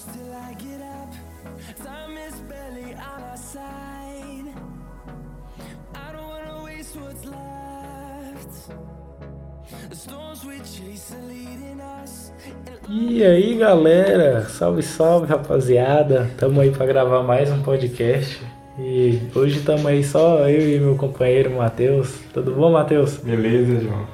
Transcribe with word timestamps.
close 0.00 0.16
till 0.16 0.34
I 0.34 0.54
get 0.54 0.80
up. 0.82 1.12
Time 1.84 2.16
is 2.18 2.34
barely 2.48 2.94
on 2.94 3.22
our 3.22 3.36
side. 3.36 4.54
I 5.94 6.12
don't 6.12 6.28
wanna 6.28 6.64
waste 6.64 6.96
what's 6.96 7.24
left. 7.24 8.72
The 9.88 9.96
storms 9.96 10.44
we 10.44 10.58
chase 10.58 11.12
are 11.12 11.26
leading 11.26 11.80
us. 11.80 12.32
E 12.88 13.22
aí 13.24 13.56
galera, 13.56 14.44
salve 14.48 14.82
salve 14.82 15.26
rapaziada, 15.26 16.30
tamo 16.36 16.60
aí 16.60 16.70
pra 16.70 16.86
gravar 16.86 17.22
mais 17.22 17.50
um 17.50 17.62
podcast 17.62 18.40
e 18.78 19.20
hoje 19.34 19.60
tamo 19.60 19.86
aí 19.86 20.02
só 20.02 20.48
eu 20.48 20.76
e 20.76 20.80
meu 20.80 20.96
companheiro 20.96 21.50
Matheus. 21.56 22.18
Tudo 22.32 22.52
bom, 22.52 22.72
Matheus? 22.72 23.18
Beleza, 23.18 23.80
João. 23.80 24.06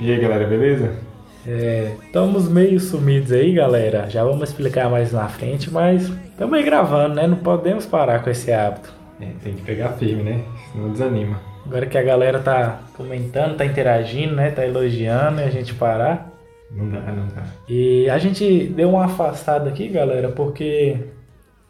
E 0.00 0.10
aí, 0.10 0.20
galera, 0.20 0.46
beleza? 0.46 1.13
É, 1.46 1.94
estamos 2.02 2.48
meio 2.48 2.80
sumidos 2.80 3.32
aí, 3.32 3.52
galera. 3.52 4.08
Já 4.08 4.24
vamos 4.24 4.48
explicar 4.48 4.88
mais 4.90 5.12
na 5.12 5.28
frente, 5.28 5.70
mas 5.70 6.08
estamos 6.08 6.54
aí 6.54 6.62
gravando, 6.62 7.14
né? 7.14 7.26
Não 7.26 7.36
podemos 7.36 7.84
parar 7.84 8.22
com 8.22 8.30
esse 8.30 8.52
hábito. 8.52 8.92
É, 9.20 9.28
tem 9.42 9.54
que 9.54 9.62
pegar 9.62 9.90
firme, 9.90 10.22
né? 10.22 10.42
Senão 10.72 10.90
desanima. 10.90 11.40
Agora 11.66 11.86
que 11.86 11.96
a 11.96 12.02
galera 12.02 12.38
tá 12.38 12.80
comentando, 12.96 13.56
tá 13.56 13.64
interagindo, 13.64 14.34
né? 14.34 14.50
Tá 14.50 14.66
elogiando 14.66 15.40
e 15.40 15.44
a 15.44 15.50
gente 15.50 15.74
parar. 15.74 16.32
Não 16.70 16.88
dá, 16.88 17.00
não 17.00 17.26
dá. 17.28 17.44
E 17.68 18.08
a 18.08 18.18
gente 18.18 18.66
deu 18.68 18.90
uma 18.90 19.04
afastada 19.04 19.68
aqui, 19.68 19.88
galera, 19.88 20.30
porque 20.30 20.98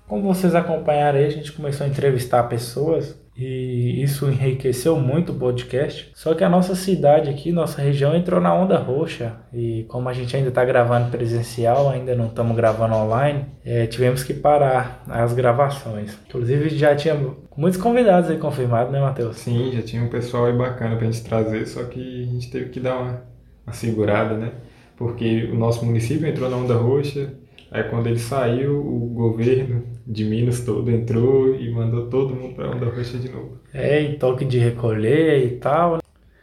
como 0.07 0.23
vocês 0.23 0.55
acompanharam 0.55 1.19
aí, 1.19 1.27
a 1.27 1.31
gente 1.31 1.53
começou 1.53 1.87
a 1.87 1.89
entrevistar 1.89 2.45
pessoas 2.45 3.19
e 3.37 4.01
isso 4.03 4.31
enriqueceu 4.31 4.97
muito 4.97 5.33
o 5.33 5.35
podcast. 5.35 6.11
Só 6.15 6.35
que 6.35 6.45
a 6.45 6.49
nossa 6.49 6.75
cidade 6.75 7.29
aqui, 7.29 7.51
nossa 7.51 7.83
região 7.83 8.15
entrou 8.15 8.41
na 8.41 8.55
onda 8.55 8.79
roxa 8.79 9.33
e 9.53 9.85
como 9.89 10.09
a 10.09 10.13
gente 10.13 10.37
ainda 10.37 10.51
está 10.51 10.65
gravando 10.65 11.11
presencial, 11.11 11.91
ainda 11.91 12.15
não 12.15 12.27
estamos 12.27 12.57
gravando 12.57 12.95
online, 12.95 13.47
é, 13.65 13.87
tivemos 13.87 14.23
que 14.23 14.33
parar 14.33 15.03
as 15.09 15.33
gravações. 15.33 16.17
Inclusive 16.29 16.71
já 16.71 16.95
tinha 16.95 17.17
muitos 17.57 17.81
convidados 17.81 18.31
aí 18.31 18.39
confirmados, 18.39 18.93
né, 18.93 19.01
Matheus? 19.01 19.37
Sim, 19.39 19.73
já 19.73 19.83
tinha 19.83 20.03
um 20.03 20.09
pessoal 20.09 20.47
aí 20.47 20.53
bacana 20.53 20.97
pra 20.97 21.07
gente 21.07 21.25
trazer, 21.25 21.67
só 21.67 21.83
que 21.85 22.23
a 22.23 22.27
gente 22.27 22.51
teve 22.51 22.71
que 22.71 22.79
dar 22.79 22.99
uma, 22.99 23.23
uma 23.67 23.73
segurada, 23.73 24.37
né? 24.37 24.53
Porque 24.97 25.51
o 25.53 25.57
nosso 25.57 25.85
município 25.85 26.29
entrou 26.29 26.49
na 26.49 26.57
onda 26.57 26.75
roxa, 26.75 27.35
aí 27.71 27.83
quando 27.85 28.07
ele 28.07 28.19
saiu, 28.21 28.79
o 28.79 29.09
governo 29.13 29.94
de 30.07 30.25
Minas 30.25 30.61
todo 30.61 30.91
entrou 30.91 31.55
e 31.55 31.71
mandou 31.71 32.09
todo 32.09 32.35
mundo 32.35 32.55
pra 32.55 32.71
onda 32.71 32.87
roxa 32.87 33.19
de 33.19 33.31
novo. 33.31 33.59
É, 33.73 34.03
e 34.03 34.19
toque 34.19 34.45
de 34.45 34.59
recolher 34.59 35.45
e 35.45 35.51
tal. 35.57 35.99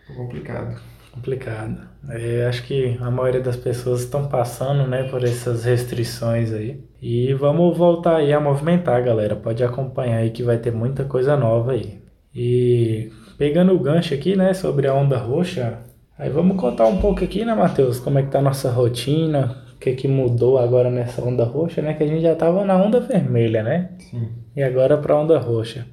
Ficou 0.08 0.26
complicado. 0.26 0.82
Complicado. 1.12 1.92
É, 2.10 2.46
acho 2.48 2.64
que 2.64 2.98
a 3.00 3.12
maioria 3.12 3.42
das 3.42 3.58
pessoas 3.58 4.02
estão 4.02 4.28
passando, 4.28 4.88
né, 4.88 5.04
por 5.04 5.24
essas 5.24 5.66
restrições 5.66 6.52
aí. 6.52 6.84
E 7.02 7.34
vamos 7.34 7.78
voltar 7.78 8.18
aí 8.18 8.34
a 8.34 8.40
movimentar, 8.40 9.04
galera. 9.04 9.36
Pode 9.36 9.64
acompanhar 9.64 10.18
aí 10.18 10.32
que 10.32 10.42
vai 10.42 10.58
ter 10.58 10.72
muita 10.72 11.04
coisa 11.04 11.36
nova 11.36 11.74
aí. 11.74 12.02
E 12.34 13.12
pegando 13.38 13.74
o 13.74 13.80
gancho 13.80 14.14
aqui, 14.14 14.36
né, 14.36 14.54
sobre 14.54 14.88
a 14.88 14.94
onda 14.94 15.18
roxa, 15.18 15.80
aí 16.18 16.30
vamos 16.30 16.58
contar 16.58 16.86
um 16.88 16.98
pouco 16.98 17.24
aqui, 17.24 17.44
né, 17.44 17.54
Matheus, 17.54 18.00
como 18.00 18.18
é 18.20 18.24
que 18.24 18.32
tá 18.32 18.40
a 18.40 18.44
nossa 18.44 18.72
rotina, 18.72 19.58
que 19.82 19.94
que 19.94 20.08
mudou 20.08 20.60
agora 20.60 20.92
nessa 20.92 21.24
onda 21.24 21.44
roxa, 21.44 21.82
né, 21.82 21.96
que 21.96 22.04
a 22.04 22.08
gente 22.08 22.22
já 22.22 22.36
tava 22.36 22.64
na 22.64 22.78
onda 22.78 23.00
vermelha, 23.00 23.64
né? 23.64 23.90
Sim. 23.98 24.30
E 24.56 24.62
agora 24.62 24.96
pra 24.96 25.20
onda 25.20 25.40
roxa. 25.40 25.88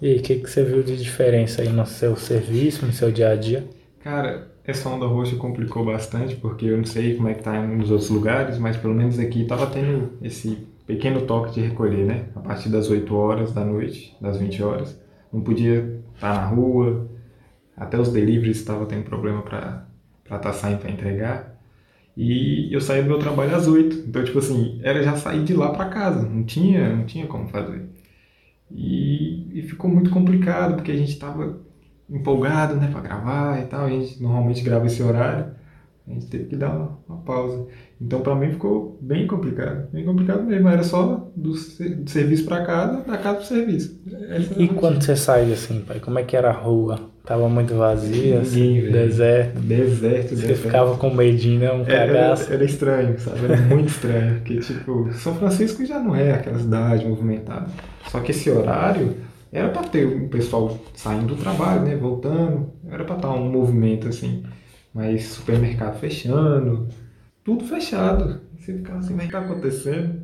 E 0.00 0.16
o 0.16 0.22
que 0.22 0.36
que 0.36 0.50
você 0.50 0.62
viu 0.62 0.82
de 0.82 0.94
diferença 0.96 1.62
aí 1.62 1.70
no 1.70 1.86
seu 1.86 2.14
serviço, 2.16 2.84
no 2.84 2.92
seu 2.92 3.10
dia 3.10 3.30
a 3.30 3.34
dia? 3.34 3.64
Cara, 4.00 4.48
essa 4.62 4.90
onda 4.90 5.06
roxa 5.06 5.36
complicou 5.36 5.86
bastante, 5.86 6.36
porque 6.36 6.66
eu 6.66 6.76
não 6.76 6.84
sei 6.84 7.16
como 7.16 7.28
é 7.28 7.34
que 7.34 7.42
tá 7.42 7.62
nos 7.62 7.90
outros 7.90 8.10
lugares, 8.10 8.58
mas 8.58 8.76
pelo 8.76 8.94
menos 8.94 9.18
aqui 9.18 9.44
tava 9.44 9.66
tendo 9.68 10.12
esse 10.20 10.68
pequeno 10.86 11.22
toque 11.22 11.54
de 11.54 11.60
recolher, 11.62 12.04
né? 12.04 12.26
A 12.36 12.40
partir 12.40 12.68
das 12.68 12.90
8 12.90 13.16
horas 13.16 13.52
da 13.52 13.64
noite, 13.64 14.14
das 14.20 14.36
20 14.36 14.62
horas. 14.62 15.00
Não 15.32 15.40
podia 15.40 15.98
estar 16.14 16.34
na 16.34 16.46
rua, 16.46 17.08
até 17.74 17.98
os 17.98 18.12
deliveries 18.12 18.58
estavam 18.58 18.84
tendo 18.84 19.04
problema 19.04 19.40
para 19.40 19.86
estar 20.22 20.38
tá 20.38 20.52
saindo 20.52 20.80
para 20.80 20.90
entregar. 20.90 21.53
E 22.16 22.72
eu 22.72 22.80
saí 22.80 23.02
do 23.02 23.08
meu 23.08 23.18
trabalho 23.18 23.54
às 23.54 23.66
8. 23.66 24.04
Então, 24.08 24.22
tipo 24.24 24.38
assim, 24.38 24.78
era 24.82 25.02
já 25.02 25.16
sair 25.16 25.42
de 25.44 25.54
lá 25.54 25.70
para 25.70 25.88
casa. 25.88 26.22
Não 26.22 26.44
tinha, 26.44 26.94
não 26.96 27.06
tinha 27.06 27.26
como 27.26 27.48
fazer. 27.48 27.88
E, 28.70 29.58
e 29.58 29.62
ficou 29.62 29.90
muito 29.90 30.10
complicado, 30.10 30.74
porque 30.76 30.92
a 30.92 30.96
gente 30.96 31.10
estava 31.10 31.58
empolgado, 32.08 32.76
né, 32.76 32.88
para 32.90 33.00
gravar 33.00 33.60
e 33.60 33.66
tal. 33.66 33.86
A 33.86 33.90
gente 33.90 34.22
normalmente 34.22 34.62
grava 34.62 34.86
esse 34.86 35.02
horário. 35.02 35.54
A 36.06 36.12
gente 36.12 36.26
teve 36.26 36.44
que 36.44 36.56
dar 36.56 36.70
uma, 36.70 36.98
uma 37.08 37.18
pausa. 37.18 37.66
Então, 38.00 38.20
para 38.20 38.34
mim, 38.34 38.52
ficou 38.52 38.98
bem 39.00 39.26
complicado. 39.26 39.88
Bem 39.90 40.04
complicado 40.04 40.44
mesmo. 40.44 40.68
Era 40.68 40.84
só 40.84 41.30
do, 41.34 41.52
do 41.52 42.08
serviço 42.08 42.44
para 42.44 42.64
casa, 42.64 43.00
da 43.00 43.18
casa 43.18 43.38
pro 43.38 43.46
serviço. 43.46 44.00
E 44.56 44.68
quando 44.68 45.02
você 45.02 45.16
saiu 45.16 45.52
assim, 45.54 45.80
pai, 45.80 45.98
como 45.98 46.18
é 46.18 46.22
que 46.22 46.36
era 46.36 46.50
a 46.50 46.52
rua? 46.52 47.13
Tava 47.24 47.48
muito 47.48 47.74
vazia, 47.74 48.40
assim, 48.40 48.80
velho. 48.82 48.92
deserto. 48.92 49.58
Deserto, 49.60 50.28
Você 50.30 50.34
deserto. 50.34 50.62
ficava 50.62 50.96
com 50.98 51.10
medinho, 51.14 51.60
né? 51.60 51.72
Um 51.72 51.82
era, 51.86 52.12
cagaço. 52.12 52.52
era 52.52 52.64
estranho, 52.64 53.18
sabe? 53.18 53.44
Era 53.46 53.56
muito 53.62 53.88
estranho. 53.88 54.34
Porque, 54.34 54.58
tipo, 54.58 55.10
São 55.14 55.34
Francisco 55.36 55.84
já 55.86 55.98
não 55.98 56.14
é 56.14 56.32
aquela 56.32 56.58
cidade 56.58 57.06
movimentada. 57.06 57.66
Só 58.10 58.20
que 58.20 58.30
esse 58.30 58.50
horário 58.50 59.16
era 59.50 59.70
pra 59.70 59.82
ter 59.84 60.06
um 60.06 60.28
pessoal 60.28 60.78
saindo 60.94 61.34
do 61.34 61.36
trabalho, 61.36 61.82
né? 61.82 61.96
Voltando. 61.96 62.70
Era 62.90 63.04
pra 63.04 63.16
estar 63.16 63.30
um 63.30 63.50
movimento 63.50 64.06
assim. 64.08 64.42
Mas 64.92 65.24
supermercado 65.24 65.98
fechando, 65.98 66.88
tudo 67.42 67.64
fechado. 67.64 68.42
Você 68.58 68.74
ficava 68.74 68.98
assim, 68.98 69.14
mas 69.14 69.24
o 69.24 69.26
que 69.28 69.32
tá 69.32 69.40
acontecendo? 69.40 70.22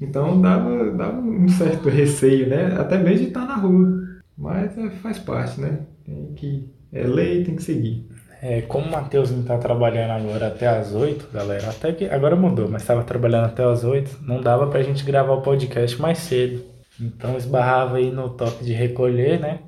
Então 0.00 0.40
dava, 0.40 0.90
dava 0.90 1.20
um 1.20 1.48
certo 1.48 1.88
receio, 1.88 2.48
né? 2.48 2.74
Até 2.78 2.98
mesmo 2.98 3.18
de 3.18 3.28
estar 3.28 3.46
na 3.46 3.54
rua. 3.54 4.08
Mas 4.36 4.76
é, 4.76 4.90
faz 4.90 5.18
parte, 5.18 5.60
né? 5.60 5.80
Tem 6.10 6.34
que. 6.34 6.68
É 6.92 7.04
lei, 7.04 7.44
tem 7.44 7.54
que 7.54 7.62
seguir. 7.62 8.08
É, 8.42 8.62
como 8.62 8.86
o 8.86 8.90
Matheus 8.90 9.30
não 9.30 9.42
tá 9.42 9.58
trabalhando 9.58 10.12
agora 10.12 10.48
até 10.48 10.66
as 10.66 10.94
8, 10.94 11.28
galera, 11.32 11.68
até 11.68 11.92
que 11.92 12.06
agora 12.06 12.34
mudou, 12.34 12.68
mas 12.68 12.82
estava 12.82 13.04
trabalhando 13.04 13.44
até 13.44 13.62
as 13.62 13.84
8, 13.84 14.20
não 14.22 14.40
dava 14.40 14.66
pra 14.66 14.82
gente 14.82 15.04
gravar 15.04 15.34
o 15.34 15.42
podcast 15.42 16.00
mais 16.00 16.18
cedo. 16.18 16.64
Então 16.98 17.36
esbarrava 17.36 17.98
aí 17.98 18.10
no 18.10 18.30
toque 18.30 18.64
de 18.64 18.72
recolher, 18.72 19.38
né? 19.38 19.60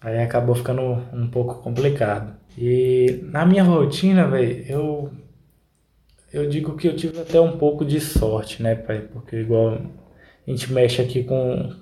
Aí 0.00 0.18
acabou 0.18 0.54
ficando 0.54 0.82
um 1.12 1.28
pouco 1.28 1.62
complicado. 1.62 2.34
E 2.58 3.20
na 3.22 3.46
minha 3.46 3.62
rotina, 3.62 4.26
velho, 4.26 4.64
eu 4.68 5.10
eu 6.32 6.48
digo 6.48 6.76
que 6.76 6.88
eu 6.88 6.96
tive 6.96 7.20
até 7.20 7.40
um 7.40 7.56
pouco 7.58 7.84
de 7.84 8.00
sorte, 8.00 8.62
né, 8.62 8.74
pai? 8.74 9.00
Porque 9.00 9.36
igual 9.36 9.74
a 10.46 10.50
gente 10.50 10.72
mexe 10.72 11.00
aqui 11.00 11.22
com, 11.22 11.72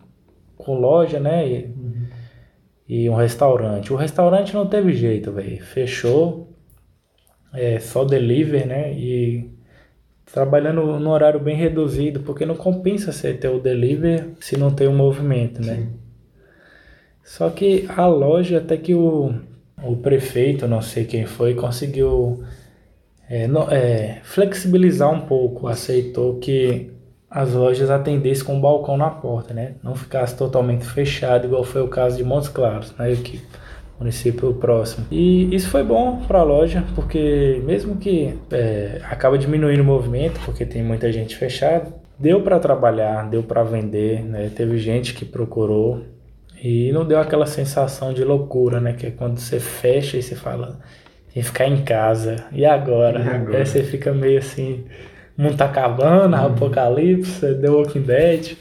com 0.57 0.75
loja, 0.78 1.21
né? 1.21 1.49
E, 1.49 1.75
e 2.91 3.09
um 3.11 3.15
restaurante. 3.17 3.93
O 3.93 3.97
restaurante 3.97 4.55
não 4.55 4.67
teve 4.67 4.93
jeito, 4.95 5.33
velho. 5.33 5.62
Fechou. 5.65 6.49
É 7.53 7.78
só 7.81 8.05
delivery, 8.05 8.65
né? 8.67 8.93
E 8.93 9.51
trabalhando 10.27 11.01
no 11.01 11.11
horário 11.11 11.41
bem 11.41 11.56
reduzido, 11.56 12.21
porque 12.21 12.47
não 12.47 12.56
compensa 12.56 13.12
você 13.12 13.34
ter 13.34 13.49
o 13.49 13.61
delivery 13.61 14.34
se 14.41 14.56
não 14.59 14.71
tem 14.75 14.89
o 14.89 14.93
movimento, 14.95 15.62
né? 15.62 15.77
Sim. 15.77 16.01
Só 17.25 17.51
que 17.51 17.87
a 17.89 18.06
loja, 18.06 18.59
até 18.59 18.77
que 18.77 18.95
o, 18.95 19.33
o 19.83 19.97
prefeito, 19.97 20.67
não 20.67 20.83
sei 20.83 21.05
quem 21.05 21.27
foi, 21.27 21.55
conseguiu 21.55 22.43
é, 23.28 23.47
no- 23.47 23.71
é, 23.71 24.21
flexibilizar 24.25 25.11
um 25.12 25.22
pouco, 25.27 25.69
aceitou 25.69 26.39
que 26.41 26.91
as 27.30 27.52
lojas 27.52 27.91
atendessem 27.91 28.44
com 28.44 28.56
um 28.56 28.60
balcão 28.60 28.96
na 28.96 29.08
porta, 29.08 29.54
né? 29.54 29.74
Não 29.82 29.94
ficasse 29.94 30.36
totalmente 30.36 30.84
fechado, 30.84 31.47
igual 31.47 31.62
foi 31.62 31.80
o 31.80 31.88
caso 31.88 32.16
de 32.16 32.24
Montes 32.24 32.48
Claros, 32.48 32.92
né? 32.98 33.15
Que 33.15 33.41
município 34.00 34.54
próximo. 34.54 35.06
E 35.10 35.54
isso 35.54 35.68
foi 35.68 35.84
bom 35.84 36.22
para 36.27 36.41
a 36.41 36.42
loja, 36.42 36.82
porque 36.94 37.62
mesmo 37.65 37.97
que 37.97 38.34
é, 38.50 39.00
acaba 39.04 39.38
diminuindo 39.38 39.82
o 39.82 39.84
movimento, 39.84 40.41
porque 40.44 40.65
tem 40.65 40.82
muita 40.82 41.12
gente 41.12 41.36
fechada, 41.36 41.92
deu 42.18 42.41
para 42.42 42.59
trabalhar, 42.59 43.28
deu 43.28 43.42
para 43.42 43.62
vender, 43.62 44.24
né? 44.24 44.50
Teve 44.54 44.78
gente 44.78 45.15
que 45.15 45.24
procurou 45.24 46.03
e 46.62 46.91
não 46.92 47.06
deu 47.06 47.21
aquela 47.21 47.47
sensação 47.47 48.12
de 48.12 48.24
loucura, 48.24 48.80
né? 48.80 48.94
Que 48.94 49.06
é 49.06 49.10
quando 49.10 49.38
você 49.38 49.60
fecha 49.60 50.16
e 50.16 50.22
você 50.22 50.34
fala, 50.34 50.80
tem 51.33 51.42
que 51.42 51.48
ficar 51.48 51.68
em 51.68 51.83
casa. 51.84 52.44
E 52.53 52.65
agora? 52.65 53.21
E 53.21 53.28
agora? 53.28 53.59
Aí 53.59 53.66
você 53.66 53.83
fica 53.83 54.12
meio 54.12 54.38
assim, 54.38 54.84
o 54.84 55.09
mundo 55.41 55.57
tá 55.57 55.66
acabando, 55.66 56.37
apocalipse, 56.37 57.41
The 57.41 57.71
Walking 57.71 58.03
Dead. 58.03 58.57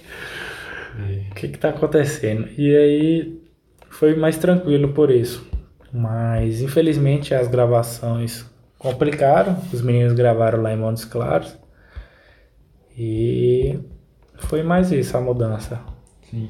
O 1.31 1.35
que 1.35 1.47
que 1.47 1.57
tá 1.57 1.69
acontecendo? 1.69 2.47
E 2.57 2.75
aí 2.75 3.41
foi 3.89 4.15
mais 4.15 4.37
tranquilo 4.37 4.89
por 4.89 5.11
isso. 5.11 5.47
Mas 5.91 6.61
infelizmente 6.61 7.33
as 7.33 7.47
gravações 7.47 8.45
complicaram. 8.77 9.57
Os 9.71 9.81
meninos 9.81 10.13
gravaram 10.13 10.61
lá 10.61 10.73
em 10.73 10.77
Montes 10.77 11.05
Claros. 11.05 11.57
E 12.97 13.79
foi 14.37 14.63
mais 14.63 14.91
isso 14.91 15.15
a 15.15 15.21
mudança 15.21 15.81
Sim. 16.29 16.49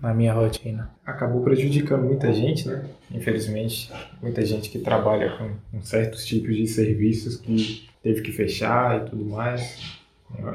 na 0.00 0.12
minha 0.12 0.32
rotina. 0.32 0.90
acabou 1.04 1.42
prejudicando 1.42 2.04
muita 2.04 2.32
gente, 2.32 2.68
né? 2.68 2.84
Infelizmente, 3.10 3.90
muita 4.20 4.44
gente 4.44 4.68
que 4.68 4.78
trabalha 4.78 5.36
com, 5.36 5.54
com 5.70 5.82
certos 5.82 6.24
tipos 6.26 6.54
de 6.54 6.66
serviços 6.66 7.36
que 7.36 7.88
teve 8.06 8.22
que 8.22 8.30
fechar 8.30 8.98
e 8.98 9.10
tudo 9.10 9.24
mais. 9.24 9.98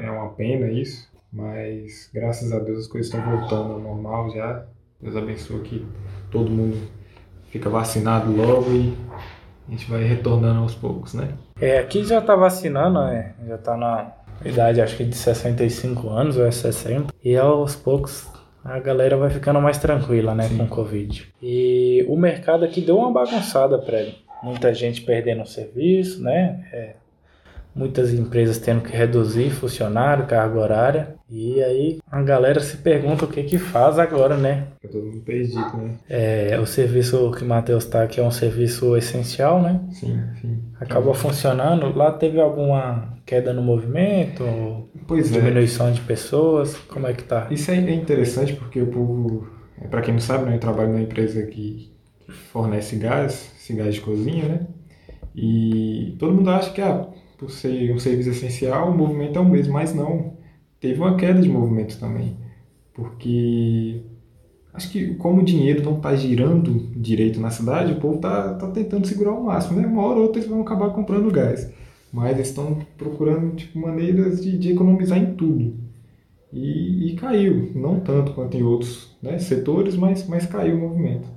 É 0.00 0.10
uma 0.10 0.30
pena 0.30 0.70
isso, 0.70 1.06
mas 1.30 2.08
graças 2.12 2.50
a 2.50 2.58
Deus 2.58 2.80
as 2.80 2.86
coisas 2.86 3.12
estão 3.12 3.30
voltando 3.30 3.74
ao 3.74 3.78
normal 3.78 4.30
já. 4.30 4.64
Deus 4.98 5.14
abençoe 5.14 5.60
que 5.60 5.86
todo 6.30 6.50
mundo 6.50 6.78
fica 7.50 7.68
vacinado 7.68 8.34
logo 8.34 8.70
e 8.70 8.96
a 9.68 9.70
gente 9.70 9.90
vai 9.90 10.02
retornando 10.02 10.60
aos 10.60 10.74
poucos, 10.74 11.12
né? 11.12 11.28
É, 11.60 11.78
aqui 11.78 12.02
já 12.04 12.22
tá 12.22 12.34
vacinando, 12.34 13.04
né? 13.04 13.34
Já 13.46 13.58
tá 13.58 13.76
na 13.76 14.12
idade 14.46 14.80
acho 14.80 14.96
que 14.96 15.04
de 15.04 15.14
65 15.14 16.08
anos 16.08 16.38
ou 16.38 16.46
é 16.46 16.50
60. 16.50 17.12
E 17.22 17.36
aos 17.36 17.76
poucos 17.76 18.30
a 18.64 18.78
galera 18.78 19.18
vai 19.18 19.28
ficando 19.28 19.60
mais 19.60 19.76
tranquila, 19.76 20.34
né, 20.34 20.44
Sim. 20.44 20.56
com 20.56 20.64
o 20.64 20.68
Covid. 20.68 21.34
E 21.42 22.06
o 22.08 22.16
mercado 22.16 22.64
aqui 22.64 22.80
deu 22.80 22.96
uma 22.96 23.12
bagunçada, 23.12 23.76
prédio. 23.78 24.14
Muita 24.42 24.72
gente 24.72 25.02
perdendo 25.02 25.42
o 25.42 25.46
serviço, 25.46 26.22
né? 26.22 26.66
É, 26.72 27.01
muitas 27.74 28.12
empresas 28.12 28.58
tendo 28.58 28.82
que 28.82 28.94
reduzir 28.94 29.50
funcionário, 29.50 30.26
carga 30.26 30.58
horária. 30.58 31.14
E 31.28 31.62
aí 31.62 31.98
a 32.10 32.22
galera 32.22 32.60
se 32.60 32.76
pergunta 32.76 33.24
o 33.24 33.28
que 33.28 33.42
que 33.42 33.58
faz 33.58 33.98
agora, 33.98 34.36
né? 34.36 34.66
É 34.82 34.88
todo 34.88 35.04
mundo 35.04 35.20
perdido, 35.20 35.76
né? 35.78 35.94
É, 36.08 36.58
o 36.60 36.66
serviço 36.66 37.30
que 37.32 37.42
o 37.42 37.46
Matheus 37.46 37.84
está 37.84 38.02
aqui 38.02 38.20
é 38.20 38.22
um 38.22 38.30
serviço 38.30 38.96
essencial, 38.96 39.62
né? 39.62 39.80
Sim, 39.90 40.22
sim. 40.40 40.62
Acabou 40.78 41.14
funcionando. 41.14 41.96
Lá 41.96 42.12
teve 42.12 42.40
alguma 42.40 43.16
queda 43.24 43.52
no 43.52 43.62
movimento? 43.62 44.44
Pois 45.06 45.34
é. 45.34 45.40
diminuição 45.40 45.88
é. 45.88 45.92
de 45.92 46.00
pessoas? 46.02 46.76
Como 46.76 47.06
é 47.06 47.14
que 47.14 47.22
tá? 47.22 47.48
Isso 47.50 47.70
é 47.70 47.76
interessante 47.76 48.52
porque 48.52 48.80
o 48.80 48.86
povo, 48.86 49.48
para 49.90 50.02
quem 50.02 50.12
não 50.12 50.20
sabe, 50.20 50.44
né, 50.44 50.56
eu 50.56 50.60
trabalho 50.60 50.90
numa 50.90 51.00
empresa 51.00 51.42
que 51.46 51.92
fornece 52.52 52.96
gás, 52.96 53.52
esse 53.58 53.72
gás 53.72 53.94
de 53.94 54.00
cozinha, 54.00 54.44
né? 54.46 54.66
E 55.34 56.14
todo 56.18 56.34
mundo 56.34 56.50
acha 56.50 56.70
que 56.70 56.82
ah, 56.82 57.06
por 57.42 57.50
ser 57.50 57.92
um 57.92 57.98
serviço 57.98 58.30
essencial, 58.30 58.92
o 58.92 58.96
movimento 58.96 59.36
é 59.36 59.42
o 59.42 59.44
mesmo, 59.44 59.72
mas 59.72 59.92
não. 59.92 60.34
Teve 60.78 61.00
uma 61.00 61.16
queda 61.16 61.42
de 61.42 61.48
movimento 61.48 61.98
também, 61.98 62.36
porque 62.94 64.00
acho 64.72 64.90
que 64.90 65.14
como 65.14 65.40
o 65.42 65.44
dinheiro 65.44 65.82
não 65.82 65.96
está 65.96 66.14
girando 66.14 66.72
direito 66.96 67.40
na 67.40 67.50
cidade, 67.50 67.94
o 67.94 68.00
povo 68.00 68.16
está 68.16 68.54
tá 68.54 68.68
tentando 68.68 69.08
segurar 69.08 69.32
o 69.32 69.44
máximo, 69.44 69.80
né? 69.80 69.88
Uma 69.88 70.02
hora 70.02 70.18
ou 70.18 70.22
outra 70.26 70.40
eles 70.40 70.48
vão 70.48 70.60
acabar 70.60 70.90
comprando 70.90 71.32
gás, 71.32 71.72
mas 72.12 72.36
eles 72.36 72.48
estão 72.48 72.78
procurando 72.96 73.56
tipo, 73.56 73.76
maneiras 73.78 74.40
de, 74.40 74.56
de 74.56 74.70
economizar 74.70 75.18
em 75.18 75.34
tudo. 75.34 75.74
E, 76.52 77.10
e, 77.10 77.16
caiu, 77.16 77.72
não 77.74 77.98
tanto 77.98 78.34
quanto 78.34 78.56
em 78.56 78.62
outros 78.62 79.16
né, 79.20 79.38
setores, 79.38 79.96
mas, 79.96 80.28
mas 80.28 80.46
caiu 80.46 80.76
o 80.76 80.80
movimento. 80.80 81.28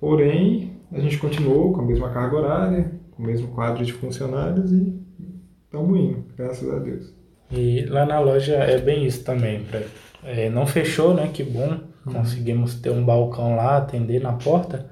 Porém, 0.00 0.72
a 0.90 0.98
gente 0.98 1.18
continuou 1.18 1.72
com 1.72 1.82
a 1.82 1.84
mesma 1.84 2.10
carga 2.10 2.36
horária, 2.36 2.92
com 3.12 3.22
o 3.22 3.26
mesmo 3.26 3.48
quadro 3.48 3.84
de 3.84 3.92
funcionários 3.92 4.72
e 4.72 4.97
estamos 5.78 5.98
indo, 5.98 6.24
graças 6.36 6.70
a 6.70 6.78
Deus. 6.78 7.14
E 7.50 7.84
lá 7.86 8.04
na 8.04 8.18
loja 8.20 8.56
é 8.56 8.78
bem 8.78 9.06
isso 9.06 9.24
também, 9.24 9.64
pra, 9.64 9.80
é, 10.24 10.50
não 10.50 10.66
fechou, 10.66 11.14
né? 11.14 11.30
Que 11.32 11.42
bom, 11.42 11.78
uhum. 12.06 12.12
conseguimos 12.12 12.74
ter 12.74 12.90
um 12.90 13.04
balcão 13.04 13.56
lá, 13.56 13.78
atender 13.78 14.20
na 14.20 14.32
porta, 14.32 14.86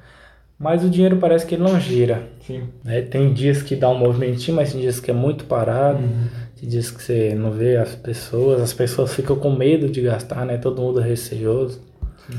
mas 0.59 0.83
o 0.83 0.89
dinheiro 0.89 1.19
parece 1.19 1.45
que 1.45 1.55
ele 1.55 1.65
não 1.65 1.79
gira. 1.79 2.29
Sim. 2.41 2.69
Né? 2.83 3.03
Tem 3.03 3.33
dias 3.33 3.63
que 3.63 3.77
dá 3.77 3.91
um 3.91 3.99
movimentinho, 3.99 4.57
mas 4.57 4.73
tem 4.73 4.81
dias 4.81 5.01
que 5.01 5.11
é 5.11 5.15
muito 5.15 5.45
parado, 5.45 5.99
uhum. 5.99 6.29
tem 6.59 6.69
dias 6.69 6.91
que 6.91 7.03
você 7.03 7.35
não 7.35 7.51
vê 7.51 7.77
as 7.77 7.95
pessoas, 7.95 8.63
as 8.63 8.73
pessoas 8.73 9.15
ficam 9.15 9.37
com 9.37 9.51
medo 9.51 9.89
de 9.89 10.01
gastar, 10.01 10.47
né? 10.47 10.57
Todo 10.57 10.81
mundo 10.81 11.01
é 11.01 11.05
receoso. 11.05 11.83
Sim. 12.27 12.39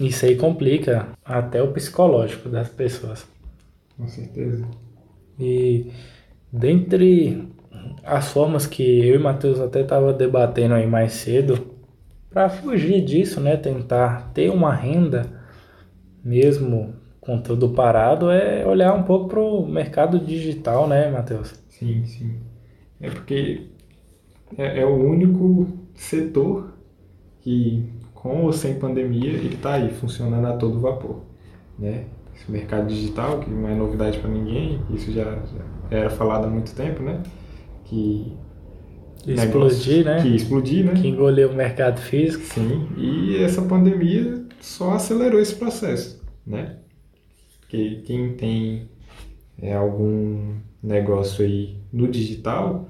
Isso 0.00 0.24
aí 0.24 0.36
complica 0.36 1.08
até 1.24 1.62
o 1.62 1.70
psicológico 1.72 2.48
das 2.48 2.68
pessoas. 2.68 3.26
Com 3.96 4.08
certeza. 4.08 4.66
E 5.38 5.90
dentre 6.52 7.48
as 8.04 8.30
formas 8.30 8.66
que 8.66 8.82
eu 8.82 9.16
e 9.16 9.18
Matheus 9.18 9.60
até 9.60 9.80
estava 9.80 10.12
debatendo 10.12 10.74
aí 10.74 10.86
mais 10.86 11.12
cedo, 11.12 11.72
para 12.28 12.48
fugir 12.48 13.04
disso, 13.04 13.40
né, 13.40 13.56
tentar 13.56 14.30
ter 14.32 14.50
uma 14.50 14.74
renda 14.74 15.26
mesmo 16.24 16.94
com 17.20 17.40
tudo 17.40 17.70
parado, 17.70 18.30
é 18.30 18.66
olhar 18.66 18.94
um 18.94 19.04
pouco 19.04 19.28
para 19.28 19.40
o 19.40 19.66
mercado 19.66 20.18
digital, 20.18 20.88
né, 20.88 21.10
Matheus? 21.10 21.54
Sim, 21.68 22.04
sim. 22.04 22.40
É 23.00 23.10
porque 23.10 23.68
é, 24.56 24.80
é, 24.80 24.86
o 24.86 24.94
único 24.94 25.68
setor 25.94 26.72
que, 27.40 27.88
com 28.14 28.44
ou 28.44 28.52
sem 28.52 28.78
pandemia, 28.78 29.30
ele 29.30 29.54
está 29.54 29.74
aí 29.74 29.90
funcionando 29.90 30.46
a 30.46 30.56
todo 30.56 30.80
vapor, 30.80 31.22
né? 31.78 32.06
Esse 32.34 32.50
mercado 32.50 32.88
digital, 32.88 33.40
que 33.40 33.50
não 33.50 33.68
é 33.68 33.74
novidade 33.74 34.18
para 34.18 34.30
ninguém, 34.30 34.80
isso 34.90 35.12
já, 35.12 35.24
já 35.24 35.64
era 35.90 36.10
falado 36.10 36.46
há 36.46 36.50
muito 36.50 36.74
tempo, 36.74 37.02
né? 37.02 37.22
Que 37.84 38.36
explodir, 39.26 40.04
né? 40.04 40.22
Que 40.22 40.28
explodir, 40.34 40.84
né? 40.84 40.94
Que 40.94 41.08
engoliu 41.08 41.50
o 41.50 41.54
mercado 41.54 42.00
físico. 42.00 42.44
Sim, 42.44 42.88
e 42.96 43.36
essa 43.36 43.62
pandemia 43.62 44.44
só 44.60 44.92
acelerou 44.92 45.40
esse 45.40 45.54
processo, 45.54 46.22
né? 46.46 46.76
Porque 47.60 48.02
quem 48.04 48.34
tem 48.34 48.88
é, 49.60 49.74
algum 49.74 50.56
negócio 50.82 51.44
aí 51.44 51.76
no 51.92 52.08
digital 52.08 52.88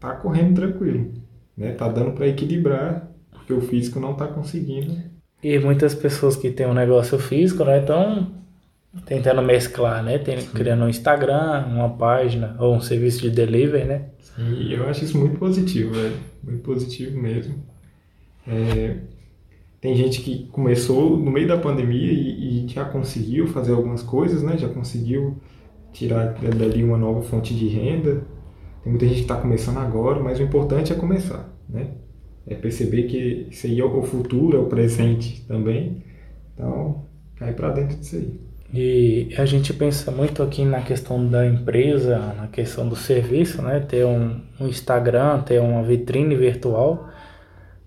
tá 0.00 0.12
correndo 0.14 0.54
tranquilo, 0.54 1.12
né? 1.56 1.72
Tá 1.72 1.88
dando 1.88 2.12
para 2.12 2.26
equilibrar, 2.26 3.10
porque 3.30 3.52
o 3.52 3.60
físico 3.60 4.00
não 4.00 4.14
tá 4.14 4.26
conseguindo. 4.26 4.96
E 5.42 5.58
muitas 5.58 5.94
pessoas 5.94 6.34
que 6.34 6.50
têm 6.50 6.66
um 6.66 6.74
negócio 6.74 7.18
físico, 7.18 7.64
né, 7.64 7.78
estão 7.80 8.32
tentando 9.04 9.42
mesclar, 9.42 10.02
né? 10.02 10.18
Tem, 10.18 10.38
criando 10.46 10.84
um 10.84 10.88
Instagram, 10.88 11.66
uma 11.66 11.90
página 11.90 12.56
ou 12.58 12.74
um 12.74 12.80
serviço 12.80 13.20
de 13.20 13.30
delivery, 13.30 13.84
né? 13.84 14.06
Sim, 14.20 14.72
eu 14.72 14.88
acho 14.88 15.04
isso 15.04 15.18
muito 15.18 15.38
positivo, 15.38 15.94
velho. 15.94 16.16
Muito 16.42 16.62
positivo 16.62 17.20
mesmo. 17.20 17.62
É, 18.46 18.96
tem 19.80 19.94
gente 19.94 20.22
que 20.22 20.46
começou 20.48 21.16
no 21.16 21.30
meio 21.30 21.46
da 21.46 21.58
pandemia 21.58 22.12
e, 22.12 22.64
e, 22.64 22.68
já 22.68 22.84
conseguiu 22.84 23.46
fazer 23.48 23.72
algumas 23.72 24.02
coisas, 24.02 24.42
né? 24.42 24.56
Já 24.56 24.68
conseguiu 24.68 25.36
tirar 25.92 26.34
dali 26.34 26.82
uma 26.82 26.96
nova 26.96 27.22
fonte 27.22 27.54
de 27.54 27.68
renda. 27.68 28.22
Tem 28.82 28.90
muita 28.90 29.06
gente 29.06 29.16
que 29.16 29.22
está 29.22 29.36
começando 29.36 29.78
agora, 29.78 30.22
mas 30.22 30.38
o 30.38 30.42
importante 30.42 30.92
é 30.92 30.96
começar, 30.96 31.52
né? 31.68 31.90
É 32.46 32.54
perceber 32.54 33.04
que 33.04 33.48
isso 33.50 33.66
aí 33.66 33.78
é 33.78 33.84
o 33.84 34.02
futuro, 34.02 34.56
é 34.56 34.60
o 34.60 34.66
presente 34.66 35.44
também. 35.46 36.02
Então, 36.54 37.04
cai 37.36 37.52
para 37.52 37.70
dentro 37.70 37.98
disso 37.98 38.16
aí. 38.16 38.47
E 38.72 39.34
a 39.38 39.46
gente 39.46 39.72
pensa 39.72 40.10
muito 40.10 40.42
aqui 40.42 40.62
na 40.64 40.82
questão 40.82 41.26
da 41.26 41.46
empresa, 41.46 42.18
na 42.36 42.48
questão 42.48 42.86
do 42.86 42.94
serviço, 42.94 43.62
né? 43.62 43.80
Ter 43.80 44.04
um, 44.04 44.42
um 44.60 44.68
Instagram, 44.68 45.40
ter 45.40 45.58
uma 45.58 45.82
vitrine 45.82 46.36
virtual, 46.36 47.08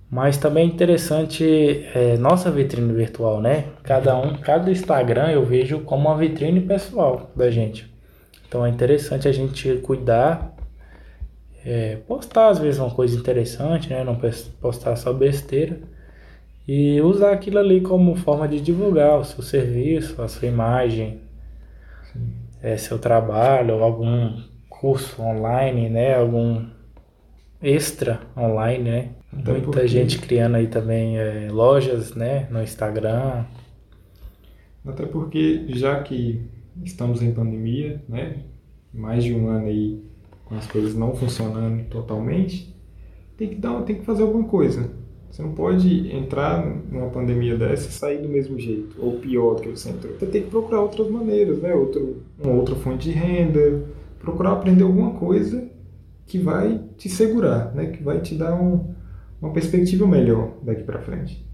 mas 0.09 0.37
também 0.37 0.63
é 0.63 0.67
interessante 0.67 1.85
é, 1.93 2.17
nossa 2.17 2.49
vitrine 2.49 2.91
virtual, 2.93 3.39
né? 3.39 3.65
Cada 3.83 4.17
um, 4.17 4.35
cada 4.37 4.71
Instagram 4.71 5.29
eu 5.29 5.45
vejo 5.45 5.81
como 5.81 6.09
uma 6.09 6.17
vitrine 6.17 6.61
pessoal 6.61 7.29
da 7.35 7.51
gente. 7.51 7.91
Então 8.47 8.65
é 8.65 8.69
interessante 8.69 9.27
a 9.27 9.31
gente 9.31 9.75
cuidar, 9.77 10.55
é, 11.63 11.97
postar 12.07 12.49
às 12.49 12.57
vezes 12.57 12.79
uma 12.79 12.89
coisa 12.89 13.15
interessante, 13.15 13.87
né? 13.87 14.03
Não 14.03 14.19
postar 14.59 14.95
só 14.95 15.13
besteira 15.13 15.79
e 16.67 17.01
usar 17.01 17.31
aquilo 17.31 17.59
ali 17.59 17.81
como 17.81 18.15
forma 18.15 18.47
de 18.47 18.61
divulgar 18.61 19.19
o 19.19 19.23
seu 19.23 19.43
serviço, 19.43 20.21
a 20.21 20.27
sua 20.27 20.47
imagem, 20.47 21.21
é, 22.61 22.77
seu 22.77 22.99
trabalho, 22.99 23.83
algum 23.83 24.41
curso 24.69 25.21
online, 25.21 25.89
né? 25.89 26.15
Algum 26.15 26.65
extra 27.61 28.21
online, 28.37 28.83
né? 28.83 29.09
Até 29.31 29.51
Muita 29.51 29.65
porque... 29.65 29.87
gente 29.87 30.19
criando 30.19 30.55
aí 30.55 30.67
também 30.67 31.17
é, 31.17 31.47
lojas, 31.51 32.13
né? 32.13 32.47
No 32.49 32.61
Instagram. 32.61 33.45
Até 34.85 35.05
porque 35.05 35.65
já 35.69 36.01
que 36.01 36.41
estamos 36.83 37.21
em 37.21 37.33
pandemia, 37.33 38.01
né? 38.07 38.43
Mais 38.93 39.23
de 39.23 39.33
um 39.33 39.47
ano 39.47 39.67
aí 39.67 40.03
com 40.45 40.55
as 40.55 40.67
coisas 40.67 40.93
não 40.95 41.15
funcionando 41.15 41.85
totalmente, 41.89 42.75
tem 43.37 43.49
que 43.49 43.55
dar, 43.55 43.81
tem 43.83 43.95
que 43.95 44.05
fazer 44.05 44.23
alguma 44.23 44.43
coisa. 44.47 44.91
Você 45.31 45.41
não 45.41 45.53
pode 45.53 46.13
entrar 46.13 46.65
numa 46.91 47.09
pandemia 47.09 47.57
dessa 47.57 47.87
e 47.87 47.91
sair 47.91 48.21
do 48.21 48.27
mesmo 48.27 48.59
jeito, 48.59 48.97
ou 48.99 49.13
pior 49.13 49.55
do 49.55 49.61
que 49.61 49.69
você 49.69 49.89
entrou. 49.89 50.13
Você 50.19 50.25
tem 50.25 50.43
que 50.43 50.49
procurar 50.49 50.81
outras 50.81 51.09
maneiras, 51.09 51.59
né? 51.59 51.73
Outro, 51.73 52.21
uma 52.37 52.53
outra 52.53 52.75
fonte 52.75 53.09
de 53.09 53.11
renda, 53.11 53.81
procurar 54.19 54.51
aprender 54.51 54.83
alguma 54.83 55.11
coisa 55.11 55.69
que 56.27 56.37
vai 56.37 56.81
te 56.97 57.07
segurar, 57.07 57.73
né? 57.73 57.87
Que 57.87 58.03
vai 58.03 58.19
te 58.19 58.35
dar 58.35 58.53
um, 58.61 58.93
uma 59.41 59.53
perspectiva 59.53 60.05
melhor 60.05 60.57
daqui 60.63 60.83
para 60.83 60.99
frente. 60.99 61.49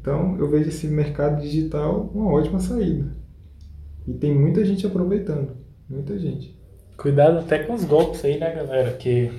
Então, 0.00 0.36
eu 0.38 0.48
vejo 0.48 0.70
esse 0.70 0.86
mercado 0.86 1.42
digital 1.42 2.10
uma 2.14 2.32
ótima 2.32 2.58
saída. 2.60 3.14
E 4.06 4.12
tem 4.14 4.34
muita 4.34 4.64
gente 4.64 4.86
aproveitando, 4.86 5.50
muita 5.86 6.18
gente. 6.18 6.58
Cuidado 6.96 7.40
até 7.40 7.58
com 7.58 7.74
os 7.74 7.84
golpes 7.84 8.24
aí, 8.24 8.38
né, 8.40 8.54
galera? 8.54 8.92
Que 8.92 9.30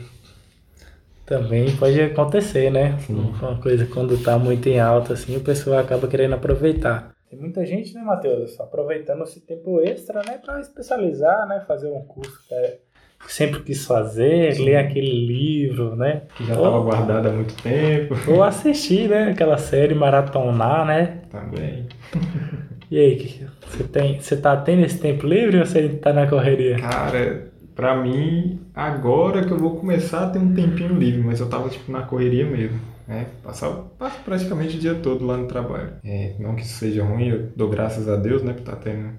também 1.29 1.75
pode 1.77 2.01
acontecer, 2.01 2.71
né? 2.71 2.97
Sim. 3.05 3.31
Uma 3.39 3.61
coisa 3.61 3.85
quando 3.85 4.21
tá 4.21 4.37
muito 4.39 4.67
em 4.67 4.79
alta, 4.79 5.13
assim, 5.13 5.37
o 5.37 5.41
pessoal 5.41 5.79
acaba 5.79 6.07
querendo 6.07 6.33
aproveitar. 6.33 7.11
Tem 7.29 7.39
muita 7.39 7.63
gente, 7.63 7.93
né, 7.93 8.01
Matheus? 8.01 8.59
Aproveitando 8.59 9.23
esse 9.23 9.39
tempo 9.39 9.79
extra, 9.79 10.23
né, 10.27 10.39
para 10.43 10.59
especializar, 10.59 11.47
né, 11.47 11.63
fazer 11.67 11.87
um 11.87 12.01
curso 12.01 12.35
que 12.47 12.55
é, 12.55 12.79
sempre 13.27 13.61
quis 13.61 13.85
fazer, 13.85 14.57
ler 14.59 14.77
aquele 14.77 15.27
livro, 15.27 15.95
né? 15.95 16.23
Que 16.35 16.45
já 16.45 16.55
estava 16.55 16.79
guardado 16.79 17.27
há 17.27 17.31
muito 17.31 17.53
tempo. 17.61 18.15
Ou 18.31 18.41
assistir, 18.41 19.07
né? 19.07 19.29
Aquela 19.29 19.57
série, 19.57 19.93
maratonar, 19.93 20.85
né? 20.85 21.21
Também. 21.29 21.85
E 22.91 22.97
aí, 22.97 23.47
você 23.67 23.83
tem, 23.83 24.19
você 24.19 24.35
tá 24.35 24.57
tendo 24.57 24.83
esse 24.83 24.99
tempo 24.99 25.27
livre 25.27 25.59
ou 25.59 25.65
você 25.67 25.89
tá 25.89 26.11
na 26.11 26.25
correria? 26.25 26.79
Cara, 26.79 27.51
pra 27.75 27.95
mim, 27.95 28.59
agora 28.79 29.45
que 29.45 29.51
eu 29.51 29.57
vou 29.57 29.77
começar 29.77 30.25
a 30.25 30.29
ter 30.29 30.39
um 30.39 30.53
tempinho 30.53 30.95
livre, 30.97 31.21
mas 31.21 31.39
eu 31.39 31.49
tava 31.49 31.69
tipo 31.69 31.91
na 31.91 32.03
correria 32.03 32.45
mesmo, 32.49 32.79
né? 33.07 33.27
Passo 33.43 34.19
praticamente 34.23 34.77
o 34.77 34.79
dia 34.79 34.95
todo 34.95 35.25
lá 35.25 35.37
no 35.37 35.47
trabalho. 35.47 35.93
É, 36.03 36.35
não 36.39 36.55
que 36.55 36.61
isso 36.63 36.75
seja 36.79 37.03
ruim, 37.03 37.27
eu 37.29 37.49
dou 37.55 37.69
graças 37.69 38.07
a 38.07 38.15
Deus, 38.15 38.43
né, 38.43 38.53
por 38.53 38.59
estar 38.61 38.75
tendo 38.77 39.11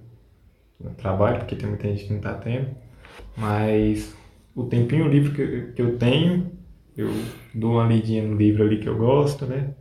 um 0.80 0.94
trabalho, 0.94 1.38
porque 1.40 1.56
tem 1.56 1.68
muita 1.68 1.88
gente 1.88 2.06
que 2.06 2.12
não 2.12 2.20
tá 2.20 2.34
tendo. 2.34 2.68
Mas 3.36 4.14
o 4.54 4.64
tempinho 4.64 5.08
livre 5.08 5.32
que, 5.34 5.42
eu- 5.42 5.72
que 5.74 5.82
eu 5.82 5.98
tenho, 5.98 6.50
eu 6.96 7.10
dou 7.54 7.72
uma 7.74 7.86
lidinha 7.86 8.22
no 8.26 8.36
livro 8.36 8.64
ali 8.64 8.78
que 8.80 8.88
eu 8.88 8.96
gosto, 8.98 9.46
né? 9.46 9.74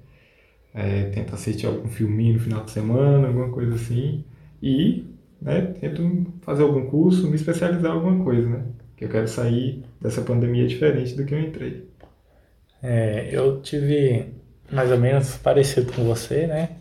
É, 0.73 1.05
tento 1.09 1.33
assistir 1.35 1.65
algum 1.67 1.87
filminho 1.89 2.35
no 2.35 2.39
final 2.39 2.63
de 2.63 2.71
semana, 2.71 3.27
alguma 3.27 3.49
coisa 3.49 3.75
assim. 3.75 4.23
E 4.61 5.05
né, 5.41 5.61
tento 5.79 6.27
fazer 6.41 6.63
algum 6.63 6.85
curso, 6.89 7.27
me 7.29 7.35
especializar 7.35 7.91
em 7.91 7.95
alguma 7.95 8.23
coisa, 8.23 8.47
né? 8.49 8.63
Que 8.99 9.05
eu 9.05 9.09
quero 9.09 9.29
sair 9.29 9.81
dessa 10.01 10.21
pandemia 10.21 10.67
diferente 10.67 11.15
do 11.15 11.23
que 11.23 11.33
eu 11.33 11.39
entrei. 11.39 11.87
É, 12.83 13.29
eu 13.31 13.61
tive 13.61 14.25
mais 14.69 14.91
ou 14.91 14.97
menos 14.99 15.37
parecido 15.37 15.93
com 15.93 16.03
você, 16.03 16.45
né? 16.45 16.71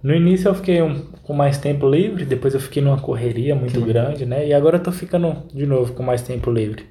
No 0.00 0.14
início 0.14 0.48
eu 0.48 0.54
fiquei 0.54 0.80
um, 0.80 1.00
com 1.24 1.32
mais 1.32 1.58
tempo 1.58 1.90
livre, 1.90 2.24
depois 2.24 2.54
eu 2.54 2.60
fiquei 2.60 2.80
numa 2.80 3.00
correria 3.00 3.56
muito 3.56 3.80
grande, 3.80 4.24
né? 4.24 4.46
E 4.46 4.54
agora 4.54 4.76
eu 4.76 4.82
tô 4.84 4.92
ficando 4.92 5.42
de 5.52 5.66
novo 5.66 5.92
com 5.94 6.04
mais 6.04 6.22
tempo 6.22 6.48
livre. 6.48 6.86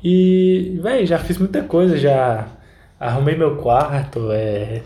E, 0.00 0.78
véi, 0.80 1.04
já 1.04 1.18
fiz 1.18 1.36
muita 1.36 1.64
coisa, 1.64 1.98
já 1.98 2.46
arrumei 3.00 3.36
meu 3.36 3.56
quarto, 3.56 4.30
é, 4.30 4.82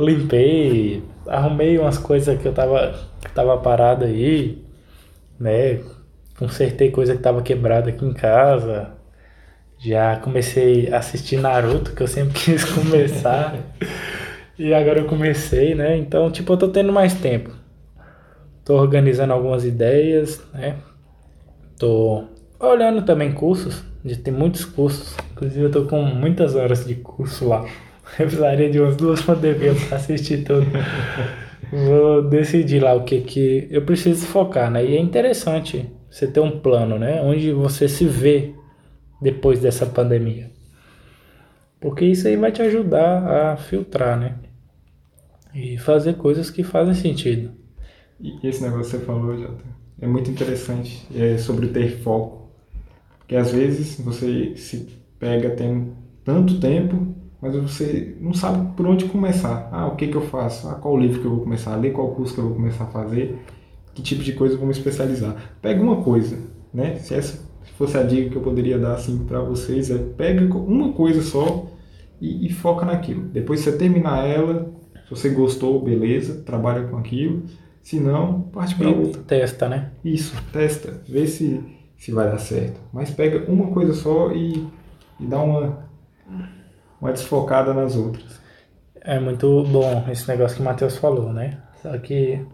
limpei, 0.00 1.00
arrumei 1.28 1.78
umas 1.78 1.96
coisas 1.96 2.36
que 2.42 2.48
eu 2.48 2.52
tava, 2.52 2.92
que 3.20 3.30
tava 3.30 3.56
parado 3.58 4.04
aí, 4.04 4.64
né? 5.38 5.78
Consertei 6.38 6.90
coisa 6.90 7.16
que 7.16 7.22
tava 7.22 7.42
quebrada 7.42 7.90
aqui 7.90 8.04
em 8.04 8.12
casa. 8.12 8.90
Já 9.78 10.16
comecei 10.16 10.92
a 10.92 10.98
assistir 10.98 11.38
Naruto, 11.38 11.92
que 11.92 12.02
eu 12.02 12.06
sempre 12.06 12.34
quis 12.38 12.64
começar. 12.64 13.54
e 14.58 14.72
agora 14.72 15.00
eu 15.00 15.06
comecei, 15.06 15.74
né? 15.74 15.96
Então, 15.96 16.30
tipo, 16.30 16.52
eu 16.52 16.56
tô 16.56 16.68
tendo 16.68 16.92
mais 16.92 17.14
tempo. 17.14 17.50
Tô 18.64 18.74
organizando 18.74 19.32
algumas 19.32 19.64
ideias, 19.64 20.42
né? 20.52 20.76
Tô 21.78 22.24
olhando 22.58 23.02
também 23.02 23.32
cursos. 23.32 23.82
Já 24.04 24.16
tem 24.16 24.32
muitos 24.32 24.64
cursos. 24.64 25.14
Inclusive, 25.32 25.62
eu 25.62 25.70
tô 25.70 25.84
com 25.84 26.02
muitas 26.02 26.54
horas 26.54 26.84
de 26.84 26.96
curso 26.96 27.48
lá. 27.48 27.64
Eu 28.18 28.26
precisaria 28.26 28.70
de 28.70 28.78
umas 28.78 28.94
duas 28.94 29.20
pandemias 29.20 29.82
pra 29.82 29.96
assistir 29.96 30.44
tudo. 30.44 30.64
Vou 31.72 32.22
decidir 32.22 32.80
lá 32.80 32.94
o 32.94 33.02
que 33.02 33.20
que 33.22 33.66
eu 33.68 33.82
preciso 33.82 34.24
focar, 34.26 34.70
né? 34.70 34.84
E 34.84 34.96
é 34.96 35.00
interessante 35.00 35.90
você 36.16 36.26
ter 36.26 36.40
um 36.40 36.60
plano, 36.60 36.98
né? 36.98 37.20
Onde 37.20 37.52
você 37.52 37.86
se 37.86 38.06
vê 38.06 38.54
depois 39.20 39.60
dessa 39.60 39.84
pandemia. 39.84 40.50
Porque 41.78 42.06
isso 42.06 42.26
aí 42.26 42.38
vai 42.38 42.50
te 42.50 42.62
ajudar 42.62 43.52
a 43.52 43.56
filtrar, 43.58 44.18
né? 44.18 44.36
E 45.54 45.76
fazer 45.76 46.14
coisas 46.14 46.48
que 46.48 46.64
fazem 46.64 46.94
sentido. 46.94 47.50
E 48.18 48.34
esse 48.48 48.62
negócio 48.62 48.92
que 48.92 48.96
você 48.96 49.04
falou, 49.04 49.36
Jota, 49.36 49.62
é 50.00 50.06
muito 50.06 50.30
interessante. 50.30 51.06
É 51.14 51.36
sobre 51.36 51.68
ter 51.68 51.98
foco. 51.98 52.50
Porque 53.18 53.36
às 53.36 53.52
vezes 53.52 54.00
você 54.00 54.56
se 54.56 54.88
pega 55.18 55.50
tendo 55.50 55.94
tanto 56.24 56.58
tempo, 56.58 57.14
mas 57.42 57.54
você 57.54 58.16
não 58.22 58.32
sabe 58.32 58.74
por 58.74 58.86
onde 58.86 59.04
começar. 59.04 59.68
Ah, 59.70 59.86
o 59.86 59.96
que, 59.96 60.06
que 60.06 60.16
eu 60.16 60.22
faço? 60.22 60.66
Ah, 60.66 60.76
qual 60.76 60.96
livro 60.96 61.20
que 61.20 61.26
eu 61.26 61.32
vou 61.32 61.40
começar 61.40 61.74
a 61.74 61.76
ler? 61.76 61.92
Qual 61.92 62.14
curso 62.14 62.32
que 62.32 62.40
eu 62.40 62.46
vou 62.46 62.54
começar 62.54 62.84
a 62.84 62.86
fazer? 62.86 63.38
Que 63.96 64.02
tipo 64.02 64.22
de 64.22 64.34
coisa 64.34 64.54
eu 64.54 64.58
vou 64.58 64.66
me 64.66 64.74
especializar? 64.74 65.34
Pega 65.62 65.82
uma 65.82 66.02
coisa, 66.02 66.38
né? 66.72 66.96
Se 66.96 67.14
essa 67.14 67.46
fosse 67.78 67.96
a 67.96 68.02
dica 68.02 68.28
que 68.28 68.36
eu 68.36 68.42
poderia 68.42 68.78
dar 68.78 68.94
assim 68.94 69.24
para 69.24 69.40
vocês, 69.40 69.90
é 69.90 69.96
pega 69.96 70.54
uma 70.54 70.92
coisa 70.92 71.22
só 71.22 71.66
e, 72.20 72.46
e 72.46 72.52
foca 72.52 72.84
naquilo. 72.84 73.22
Depois 73.28 73.60
você 73.60 73.72
terminar 73.72 74.26
ela, 74.26 74.70
se 75.04 75.10
você 75.10 75.30
gostou, 75.30 75.82
beleza, 75.82 76.42
trabalha 76.42 76.86
com 76.88 76.98
aquilo. 76.98 77.44
Se 77.82 77.98
não, 77.98 78.42
parte 78.42 78.74
para 78.74 78.90
outra. 78.90 79.22
testa, 79.22 79.66
né? 79.66 79.92
Isso, 80.04 80.34
testa, 80.52 81.00
vê 81.08 81.26
se, 81.26 81.58
se 81.96 82.12
vai 82.12 82.28
dar 82.28 82.38
certo. 82.38 82.78
Mas 82.92 83.10
pega 83.10 83.50
uma 83.50 83.68
coisa 83.68 83.94
só 83.94 84.30
e, 84.32 84.66
e 85.18 85.26
dá 85.26 85.40
uma, 85.40 85.88
uma 87.00 87.12
desfocada 87.12 87.72
nas 87.72 87.96
outras. 87.96 88.40
É 89.00 89.18
muito 89.18 89.62
bom 89.64 90.04
esse 90.10 90.28
negócio 90.28 90.56
que 90.56 90.62
o 90.62 90.64
Matheus 90.66 90.98
falou, 90.98 91.32
né? 91.32 91.62
Só 91.80 91.96
que 91.98 92.44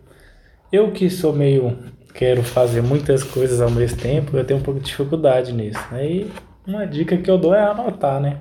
eu 0.72 0.90
que 0.90 1.10
sou 1.10 1.32
meio. 1.32 1.76
quero 2.14 2.42
fazer 2.42 2.82
muitas 2.82 3.22
coisas 3.22 3.60
ao 3.60 3.70
mesmo 3.70 3.98
tempo, 3.98 4.36
eu 4.36 4.44
tenho 4.44 4.60
um 4.60 4.62
pouco 4.62 4.80
de 4.80 4.86
dificuldade 4.86 5.52
nisso. 5.52 5.80
Né? 5.90 6.06
E 6.06 6.30
uma 6.66 6.86
dica 6.86 7.16
que 7.16 7.30
eu 7.30 7.38
dou 7.38 7.54
é 7.54 7.62
anotar, 7.62 8.20
né? 8.20 8.40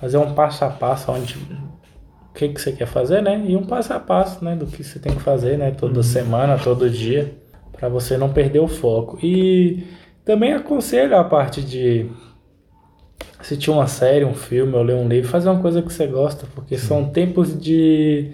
Fazer 0.00 0.18
um 0.18 0.34
passo 0.34 0.64
a 0.64 0.70
passo 0.70 1.10
onde. 1.12 1.36
O 1.36 2.34
que, 2.34 2.48
que 2.48 2.60
você 2.60 2.72
quer 2.72 2.86
fazer, 2.86 3.22
né? 3.22 3.42
E 3.46 3.56
um 3.56 3.64
passo 3.64 3.92
a 3.92 4.00
passo, 4.00 4.44
né? 4.44 4.56
Do 4.56 4.66
que 4.66 4.82
você 4.82 4.98
tem 4.98 5.14
que 5.14 5.22
fazer, 5.22 5.58
né? 5.58 5.70
Toda 5.70 6.02
semana, 6.02 6.58
todo 6.58 6.88
dia, 6.88 7.34
para 7.72 7.88
você 7.88 8.16
não 8.16 8.32
perder 8.32 8.60
o 8.60 8.68
foco. 8.68 9.18
E 9.22 9.84
também 10.24 10.52
aconselho 10.52 11.16
a 11.16 11.24
parte 11.24 11.62
de 11.62 12.10
assistir 13.38 13.70
uma 13.70 13.86
série, 13.86 14.24
um 14.24 14.34
filme, 14.34 14.74
ou 14.74 14.82
ler 14.82 14.94
um 14.94 15.08
livro, 15.08 15.28
fazer 15.28 15.48
uma 15.48 15.60
coisa 15.60 15.82
que 15.82 15.92
você 15.92 16.06
gosta, 16.06 16.46
porque 16.54 16.78
são 16.78 17.10
tempos 17.10 17.58
de. 17.58 18.32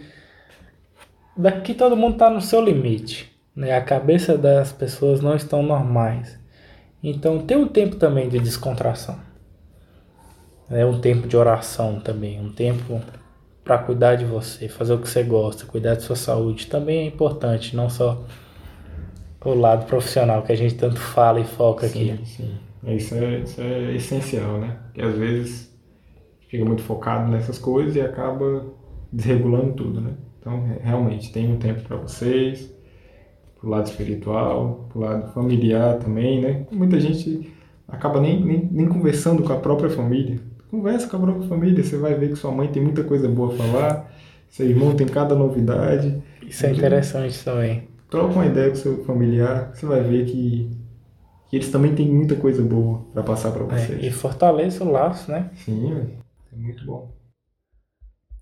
Daqui 1.39 1.73
todo 1.73 1.97
mundo 1.97 2.15
está 2.15 2.29
no 2.29 2.41
seu 2.41 2.61
limite. 2.61 3.33
Né? 3.55 3.73
A 3.73 3.81
cabeça 3.81 4.37
das 4.37 4.73
pessoas 4.73 5.21
não 5.21 5.37
estão 5.37 5.63
normais. 5.63 6.37
Então 7.01 7.39
tem 7.39 7.57
um 7.57 7.69
tempo 7.69 7.95
também 7.95 8.29
de 8.29 8.41
descontração. 8.41 9.21
É 10.69 10.85
um 10.85 11.01
tempo 11.01 11.29
de 11.29 11.37
oração 11.37 12.01
também, 12.01 12.41
um 12.41 12.53
tempo 12.53 13.01
para 13.63 13.79
cuidar 13.79 14.17
de 14.17 14.25
você, 14.25 14.69
fazer 14.69 14.95
o 14.95 14.99
que 14.99 15.09
você 15.09 15.23
gosta, 15.23 15.65
cuidar 15.65 15.95
de 15.95 16.03
sua 16.03 16.17
saúde 16.17 16.67
também 16.67 16.99
é 16.99 17.07
importante, 17.07 17.77
não 17.77 17.89
só 17.89 18.23
o 19.45 19.55
lado 19.55 19.87
profissional 19.87 20.43
que 20.43 20.53
a 20.53 20.57
gente 20.57 20.75
tanto 20.75 20.99
fala 20.99 21.41
e 21.41 21.45
foca 21.45 21.87
aqui. 21.87 22.19
Sim, 22.25 22.25
sim. 22.25 22.95
Isso 22.97 23.15
é, 23.15 23.39
isso 23.39 23.61
é 23.61 23.95
essencial, 23.95 24.59
né? 24.59 24.77
Porque 24.87 25.03
às 25.03 25.15
vezes 25.15 25.79
fica 26.49 26.65
muito 26.65 26.83
focado 26.83 27.31
nessas 27.31 27.59
coisas 27.59 27.95
e 27.95 28.01
acaba 28.01 28.67
desregulando 29.13 29.73
tudo, 29.75 30.01
né? 30.01 30.13
Então, 30.49 30.65
re- 30.67 30.81
realmente, 30.83 31.31
tem 31.33 31.53
um 31.53 31.59
tempo 31.59 31.83
para 31.83 31.97
vocês, 31.97 32.73
pro 33.61 33.69
lado 33.69 33.87
espiritual, 33.87 34.87
pro 34.91 35.01
lado 35.01 35.33
familiar 35.33 35.99
também, 35.99 36.41
né? 36.41 36.67
Muita 36.73 36.99
gente 36.99 37.53
acaba 37.87 38.21
nem, 38.21 38.43
nem, 38.45 38.69
nem 38.71 38.89
conversando 38.89 39.43
com 39.43 39.53
a 39.53 39.59
própria 39.59 39.91
família. 39.91 40.41
Conversa 40.71 41.09
com 41.09 41.17
a 41.17 41.21
própria 41.21 41.49
família, 41.49 41.83
você 41.85 41.97
vai 41.97 42.15
ver 42.15 42.31
que 42.31 42.37
sua 42.37 42.51
mãe 42.53 42.69
tem 42.69 42.83
muita 42.83 43.05
coisa 43.05 43.29
boa 43.29 43.53
a 43.53 43.57
falar, 43.57 44.13
seu 44.49 44.67
irmão 44.69 44.95
tem 44.97 45.07
cada 45.07 45.35
novidade. 45.35 46.23
Isso 46.43 46.65
é 46.67 46.73
interessante 46.73 47.45
também. 47.45 47.89
Troca 48.11 48.33
uma 48.35 48.47
ideia 48.47 48.71
com 48.71 48.77
seu 48.77 49.05
familiar, 49.05 49.71
você 49.75 49.85
vai 49.85 50.03
ver 50.03 50.25
que, 50.25 50.71
que 51.51 51.57
eles 51.57 51.71
também 51.71 51.95
têm 51.95 52.09
muita 52.09 52.35
coisa 52.37 52.63
boa 52.63 53.03
para 53.13 53.23
passar 53.23 53.51
para 53.53 53.65
É, 53.65 53.67
vocês. 53.87 54.03
e 54.05 54.11
fortalece 54.11 54.83
o 54.83 54.91
laço, 54.91 55.31
né? 55.31 55.51
Sim. 55.57 55.93
É 56.53 56.57
muito 56.57 56.85
bom. 56.87 57.11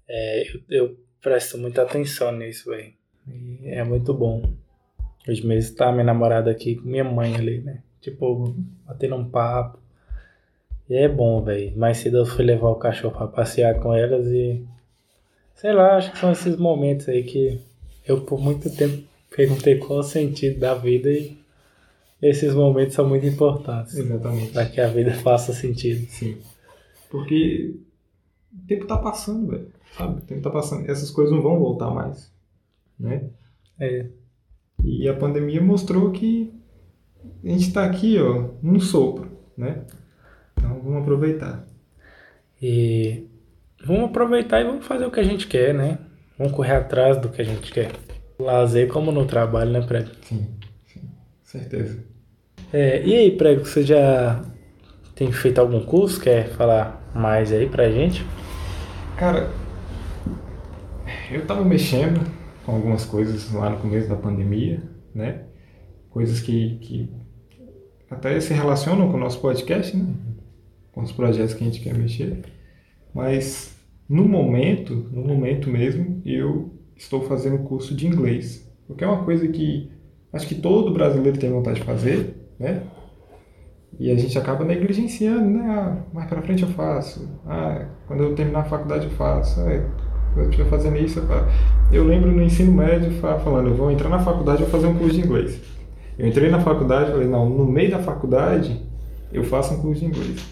É, 0.09 0.43
eu, 0.49 0.61
eu 0.71 1.06
presto 1.23 1.59
muita 1.59 1.83
atenção 1.83 2.33
nisso, 2.33 2.71
velho. 2.71 2.93
É 3.65 3.83
muito 3.83 4.15
bom. 4.15 4.43
Hoje 5.29 5.45
mesmo 5.45 5.77
tá 5.77 5.91
minha 5.91 6.05
namorada 6.05 6.51
aqui 6.51 6.77
com 6.77 6.89
minha 6.89 7.05
mãe 7.05 7.35
ali, 7.35 7.61
né? 7.61 7.83
Tipo, 8.01 8.55
batendo 8.87 9.17
um 9.17 9.29
papo. 9.29 9.79
E 10.89 10.95
é 10.95 11.09
bom, 11.09 11.43
velho. 11.43 11.77
Mais 11.77 11.99
cedo 11.99 12.19
eu 12.19 12.27
fui 12.27 12.45
levar 12.45 12.69
o 12.69 12.77
cachorro 12.77 13.17
pra 13.17 13.27
passear 13.27 13.81
com 13.81 13.93
elas 13.93 14.27
e. 14.29 14.65
Sei 15.55 15.73
lá, 15.73 15.97
acho 15.97 16.13
que 16.13 16.19
são 16.19 16.31
esses 16.31 16.57
momentos 16.57 17.09
aí 17.09 17.25
que 17.25 17.61
eu 18.07 18.21
por 18.21 18.39
muito 18.39 18.71
tempo 18.77 19.03
perguntei 19.35 19.79
qual 19.79 20.01
o 20.01 20.03
sentido 20.03 20.61
da 20.61 20.75
vida 20.75 21.11
e 21.11 21.37
esses 22.23 22.55
momentos 22.55 22.95
são 22.95 23.09
muito 23.09 23.27
importantes. 23.27 23.95
Exatamente. 23.95 24.53
Para 24.53 24.67
que 24.67 24.81
a 24.81 24.89
vida 24.89 25.13
faça 25.15 25.53
sentido. 25.53 26.07
Sim. 26.11 26.39
Porque 27.11 27.75
o 28.53 28.67
tempo 28.67 28.87
tá 28.87 28.97
passando, 28.99 29.51
velho. 29.51 29.76
Sabe? 29.93 30.19
O 30.19 30.23
tempo 30.23 30.43
tá 30.43 30.51
passando. 30.51 30.89
Essas 30.91 31.11
coisas 31.11 31.35
não 31.35 31.43
vão 31.43 31.59
voltar 31.59 31.91
mais. 31.91 32.33
Né? 32.99 33.31
É, 33.79 34.07
E 34.83 35.09
a 35.09 35.15
pandemia 35.15 35.61
mostrou 35.61 36.11
que 36.13 36.53
a 37.45 37.49
gente 37.49 37.73
tá 37.73 37.85
aqui, 37.85 38.19
ó, 38.21 38.51
num 38.63 38.79
sopro, 38.81 39.31
né? 39.57 39.85
Então 40.57 40.81
vamos 40.83 41.03
aproveitar. 41.03 41.67
E 42.61 43.27
vamos 43.85 44.05
aproveitar 44.05 44.61
e 44.61 44.65
vamos 44.65 44.87
fazer 44.87 45.05
o 45.07 45.11
que 45.11 45.21
a 45.21 45.25
gente 45.25 45.47
quer, 45.47 45.75
né? 45.75 45.99
Vamos 46.39 46.53
correr 46.53 46.75
atrás 46.77 47.19
do 47.19 47.29
que 47.29 47.43
a 47.43 47.45
gente 47.45 47.73
quer. 47.73 47.93
Lazer 48.39 48.89
como 48.89 49.11
no 49.11 49.27
trabalho, 49.27 49.71
né, 49.71 49.81
Prego? 49.81 50.11
Sim, 50.23 50.47
sim. 50.87 51.01
Certeza. 51.43 52.05
É, 52.73 53.05
e 53.07 53.15
aí, 53.15 53.31
Prego, 53.37 53.65
você 53.65 53.83
já 53.83 54.43
tem 55.15 55.33
feito 55.33 55.59
algum 55.59 55.81
curso? 55.85 56.21
Quer 56.21 56.49
falar 56.49 57.11
mais 57.15 57.53
aí 57.53 57.69
pra 57.69 57.91
gente? 57.91 58.25
Cara, 59.17 59.51
eu 61.31 61.47
tava 61.47 61.65
mexendo 61.65 62.21
com 62.65 62.73
algumas 62.73 63.05
coisas 63.05 63.53
lá 63.53 63.71
no 63.71 63.79
começo 63.79 64.09
da 64.09 64.17
pandemia, 64.17 64.83
né? 65.15 65.45
Coisas 66.11 66.41
que, 66.41 66.77
que 66.79 67.11
até 68.11 68.39
se 68.41 68.53
relacionam 68.55 69.11
com 69.11 69.17
o 69.17 69.21
nosso 69.21 69.41
podcast, 69.41 69.97
né? 69.97 70.07
Com 70.93 71.03
os 71.03 71.13
projetos 71.13 71.55
que 71.55 71.63
a 71.63 71.67
gente 71.67 71.81
quer 71.81 71.95
mexer. 71.95 72.43
Mas 73.15 73.77
no 74.09 74.25
momento, 74.29 74.95
no 75.13 75.23
momento 75.23 75.69
mesmo, 75.69 76.23
eu 76.25 76.73
estou 76.97 77.23
fazendo 77.23 77.59
curso 77.65 77.95
de 77.95 78.07
inglês. 78.07 78.67
Porque 78.87 79.05
é 79.05 79.07
uma 79.07 79.25
coisa 79.25 79.47
que 79.49 79.91
acho 80.33 80.47
que 80.47 80.55
todo 80.55 80.93
brasileiro 80.93 81.39
tem 81.39 81.51
vontade 81.51 81.81
de 81.81 81.87
fazer, 81.87 82.35
né? 82.59 82.83
E 83.99 84.11
a 84.11 84.17
gente 84.17 84.39
acaba 84.39 84.65
negligenciando, 84.65 85.49
né? 85.49 85.65
Ah, 85.67 86.05
mais 86.13 86.29
pra 86.29 86.43
frente 86.43 86.63
eu 86.63 86.69
faço. 86.69 87.29
Ah, 87.47 87.89
quando 88.07 88.23
eu 88.23 88.35
terminar 88.35 88.61
a 88.61 88.65
faculdade 88.65 89.07
eu 89.07 89.13
faço. 89.13 89.61
Ah, 89.61 90.06
quando 90.37 90.45
eu 90.45 90.51
estiver 90.51 90.69
fazendo 90.69 90.99
isso, 90.99 91.23
eu 91.91 92.05
lembro 92.05 92.31
no 92.31 92.43
ensino 92.43 92.71
médio 92.71 93.11
falando, 93.21 93.69
eu 93.71 93.75
vou 93.75 93.91
entrar 93.91 94.11
na 94.11 94.19
faculdade 94.19 94.61
e 94.61 94.65
vou 94.67 94.71
fazer 94.71 94.87
um 94.87 94.95
curso 94.95 95.15
de 95.15 95.27
inglês. 95.27 95.59
Eu 96.19 96.27
entrei 96.27 96.51
na 96.51 96.61
faculdade 96.61 97.09
e 97.09 97.13
falei, 97.13 97.27
não, 97.27 97.49
no 97.49 97.65
meio 97.65 97.91
da 97.91 98.01
faculdade 98.01 98.83
eu 99.33 99.43
faço 99.43 99.73
um 99.73 99.81
curso 99.81 100.01
de 100.01 100.09
inglês. 100.09 100.47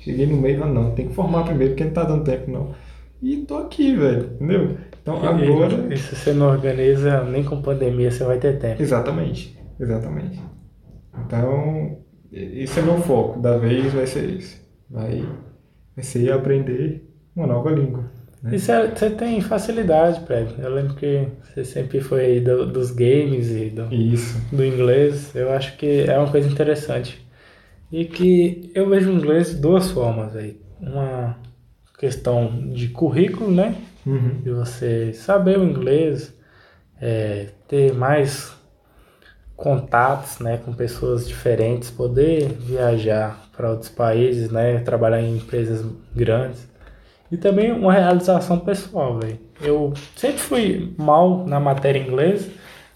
Cheguei 0.00 0.26
no 0.26 0.36
meio 0.36 0.56
e 0.56 0.58
falei, 0.58 0.74
não, 0.74 0.90
tem 0.90 1.08
que 1.08 1.14
formar 1.14 1.44
primeiro, 1.44 1.72
porque 1.72 1.84
não 1.84 1.92
tá 1.92 2.04
dando 2.04 2.24
tempo 2.24 2.50
não. 2.50 2.74
E 3.22 3.38
tô 3.38 3.56
aqui, 3.56 3.96
velho, 3.96 4.32
entendeu? 4.34 4.76
Então 5.00 5.16
agora. 5.16 5.94
E 5.94 5.96
se 5.96 6.14
você 6.14 6.34
não 6.34 6.48
organiza, 6.50 7.24
nem 7.24 7.42
com 7.42 7.62
pandemia 7.62 8.10
você 8.10 8.24
vai 8.24 8.38
ter 8.38 8.58
tempo. 8.58 8.82
Exatamente, 8.82 9.58
exatamente. 9.80 10.38
Então, 11.24 12.00
esse 12.30 12.78
é 12.78 12.82
meu 12.82 12.98
foco 12.98 13.40
da 13.40 13.56
vez, 13.56 13.94
vai 13.94 14.06
ser 14.06 14.28
esse. 14.28 14.60
Vai, 14.90 15.26
vai 15.96 16.04
ser 16.04 16.30
aprender 16.32 17.08
uma 17.34 17.46
nova 17.46 17.70
língua. 17.70 18.11
Né? 18.42 18.56
E 18.56 18.58
você, 18.58 18.88
você 18.88 19.10
tem 19.10 19.40
facilidade, 19.40 20.20
Prédio. 20.20 20.56
Eu 20.58 20.74
lembro 20.74 20.94
que 20.94 21.28
você 21.42 21.64
sempre 21.64 22.00
foi 22.00 22.24
aí 22.24 22.40
do, 22.40 22.66
dos 22.66 22.90
games 22.90 23.50
e 23.50 23.70
do, 23.70 23.92
Isso. 23.94 24.40
do 24.50 24.64
inglês. 24.64 25.34
Eu 25.34 25.52
acho 25.52 25.76
que 25.76 26.04
é 26.08 26.18
uma 26.18 26.30
coisa 26.30 26.48
interessante. 26.48 27.24
E 27.90 28.04
que 28.04 28.70
eu 28.74 28.88
vejo 28.88 29.10
o 29.10 29.14
inglês 29.14 29.50
de 29.50 29.56
duas 29.56 29.90
formas 29.90 30.34
aí. 30.34 30.60
Uma 30.80 31.36
questão 31.98 32.68
de 32.70 32.88
currículo, 32.88 33.50
né? 33.50 33.76
Uhum. 34.04 34.40
De 34.42 34.50
você 34.50 35.12
saber 35.12 35.58
o 35.58 35.64
inglês, 35.64 36.34
é, 37.00 37.50
ter 37.68 37.92
mais 37.94 38.52
contatos 39.54 40.40
né, 40.40 40.56
com 40.56 40.72
pessoas 40.72 41.28
diferentes, 41.28 41.88
poder 41.88 42.48
viajar 42.48 43.48
para 43.56 43.70
outros 43.70 43.90
países, 43.90 44.50
né, 44.50 44.80
trabalhar 44.80 45.20
em 45.20 45.36
empresas 45.36 45.86
grandes. 46.12 46.66
E 47.32 47.36
também 47.38 47.72
uma 47.72 47.94
realização 47.94 48.58
pessoal, 48.58 49.18
velho. 49.18 49.38
Eu 49.58 49.94
sempre 50.14 50.38
fui 50.38 50.94
mal 50.98 51.46
na 51.46 51.58
matéria 51.58 51.98
inglês, 51.98 52.50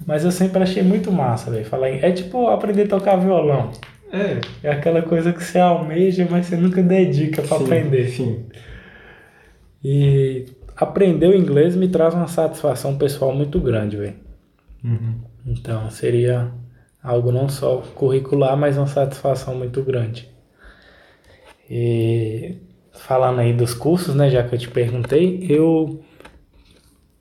mas 0.05 0.26
eu 0.26 0.31
sempre 0.31 0.62
achei 0.62 0.83
muito 0.83 1.11
massa, 1.11 1.50
velho. 1.50 1.64
Falar 1.64 1.88
é 1.88 2.12
tipo 2.12 2.49
aprender 2.49 2.83
a 2.83 2.88
tocar 2.88 3.16
violão. 3.16 3.71
É, 4.12 4.38
É 4.62 4.71
aquela 4.71 5.00
coisa 5.00 5.33
que 5.33 5.43
você 5.43 5.59
almeja, 5.59 6.28
mas 6.31 6.47
você 6.47 6.57
nunca 6.57 6.83
dedica 6.83 7.40
para 7.40 7.57
aprender. 7.57 8.09
Sim. 8.11 8.45
E 9.83 10.45
aprender 10.76 11.28
o 11.28 11.35
inglês 11.35 11.75
me 11.75 11.88
traz 11.88 12.12
uma 12.12 12.28
satisfação 12.28 12.99
pessoal 12.99 13.35
muito 13.35 13.59
grande, 13.59 13.97
velho. 13.97 14.16
Uhum. 14.85 15.14
Então 15.47 15.90
seria 15.90 16.52
algo 17.02 17.33
não 17.33 17.49
só 17.49 17.79
curricular, 17.94 18.55
mas 18.55 18.77
uma 18.77 18.87
satisfação 18.87 19.55
muito 19.55 19.83
grande. 19.83 20.29
E 21.70 22.57
falando 22.98 23.40
aí 23.40 23.52
dos 23.52 23.74
cursos, 23.74 24.14
né, 24.14 24.30
já 24.30 24.42
que 24.42 24.54
eu 24.54 24.59
te 24.59 24.68
perguntei, 24.68 25.46
eu 25.48 26.02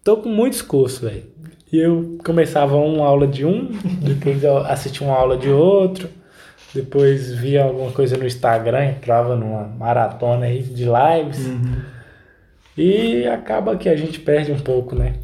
tô 0.04 0.18
com 0.18 0.30
muitos 0.30 0.62
cursos, 0.62 1.00
velho. 1.00 1.24
E 1.72 1.78
eu 1.78 2.18
começava 2.24 2.76
uma 2.76 3.06
aula 3.06 3.28
de 3.28 3.46
um, 3.46 3.70
depois 4.02 4.44
eu 4.44 4.58
assistia 4.58 5.06
uma 5.06 5.16
aula 5.16 5.38
de 5.38 5.50
outro, 5.50 6.10
depois 6.74 7.34
via 7.34 7.64
alguma 7.64 7.92
coisa 7.92 8.18
no 8.18 8.26
Instagram, 8.26 8.86
entrava 8.86 9.36
numa 9.36 9.64
maratona 9.64 10.46
aí 10.46 10.62
de 10.62 10.86
lives. 10.86 11.48
Uhum. 11.48 11.82
E 12.78 13.26
acaba 13.28 13.78
que 13.78 13.88
a 13.88 13.96
gente 13.96 14.20
perde 14.20 14.52
um 14.52 14.60
pouco, 14.60 14.96
né? 14.96 15.16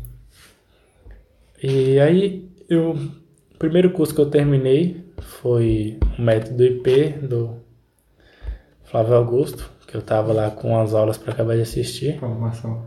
E 1.61 1.99
aí, 1.99 2.49
eu, 2.69 2.91
o 2.91 3.57
primeiro 3.59 3.91
curso 3.91 4.15
que 4.15 4.21
eu 4.21 4.29
terminei 4.29 5.05
foi 5.19 5.99
o 6.17 6.21
método 6.21 6.63
IP 6.63 7.09
do 7.21 7.57
Flávio 8.85 9.15
Augusto, 9.15 9.69
que 9.91 9.97
eu 9.97 10.01
tava 10.01 10.31
lá 10.31 10.49
com 10.49 10.79
as 10.79 10.93
aulas 10.93 11.17
para 11.17 11.33
acabar 11.33 11.55
de 11.55 11.63
assistir. 11.63 12.17
Formação. 12.17 12.85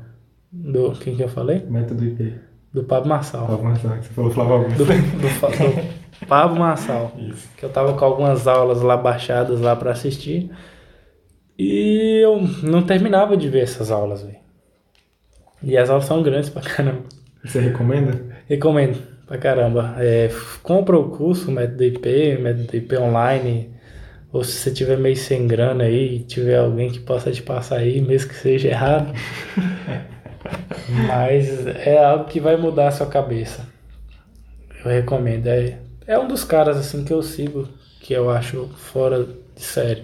Do 0.50 0.92
quem 0.92 1.14
que 1.14 1.22
eu 1.22 1.28
falei? 1.28 1.62
Método 1.68 2.02
IP. 2.02 2.34
Do 2.72 2.82
Pablo 2.82 3.10
Marçal. 3.10 3.46
Formação. 3.46 3.94
Você 3.96 4.08
falou 4.08 4.30
Flávio 4.30 4.54
Augusto. 4.54 4.78
Do, 4.78 4.84
do, 4.86 4.92
do 6.20 6.26
Pablo 6.26 6.58
Marçal. 6.58 7.12
Isso. 7.18 7.48
que 7.58 7.64
eu 7.64 7.68
tava 7.68 7.92
com 7.92 8.04
algumas 8.04 8.46
aulas 8.46 8.80
lá 8.80 8.96
baixadas 8.96 9.60
lá 9.60 9.76
para 9.76 9.90
assistir. 9.90 10.50
E 11.58 12.20
eu 12.24 12.40
não 12.62 12.82
terminava 12.82 13.36
de 13.36 13.48
ver 13.50 13.64
essas 13.64 13.90
aulas, 13.90 14.22
velho. 14.22 14.38
E 15.62 15.76
as 15.76 15.90
aulas 15.90 16.06
são 16.06 16.22
grandes 16.22 16.48
pra 16.48 16.62
caramba. 16.62 17.02
Você 17.44 17.60
recomenda? 17.60 18.18
Recomendo 18.48 18.98
pra 19.26 19.36
caramba. 19.36 19.94
É, 19.98 20.30
compra 20.62 20.98
o 20.98 21.10
curso, 21.10 21.52
método 21.52 21.84
IP, 21.84 22.38
método 22.38 22.74
IP 22.74 22.96
online. 22.96 23.73
Ou 24.34 24.42
se 24.42 24.50
você 24.50 24.72
tiver 24.72 24.98
meio 24.98 25.16
sem 25.16 25.46
grana 25.46 25.84
aí, 25.84 26.18
tiver 26.18 26.58
alguém 26.58 26.90
que 26.90 26.98
possa 26.98 27.30
te 27.30 27.40
passar 27.40 27.76
aí, 27.76 28.00
mesmo 28.00 28.30
que 28.30 28.34
seja 28.34 28.66
errado. 28.66 29.14
Mas 31.06 31.64
é 31.68 32.04
algo 32.04 32.24
que 32.24 32.40
vai 32.40 32.56
mudar 32.56 32.88
a 32.88 32.90
sua 32.90 33.06
cabeça. 33.06 33.64
Eu 34.84 34.90
recomendo. 34.90 35.46
É, 35.46 35.78
é 36.04 36.18
um 36.18 36.26
dos 36.26 36.42
caras 36.42 36.76
assim 36.76 37.04
que 37.04 37.12
eu 37.12 37.22
sigo, 37.22 37.68
que 38.00 38.12
eu 38.12 38.28
acho 38.28 38.68
fora 38.76 39.24
de 39.54 39.62
série. 39.62 40.02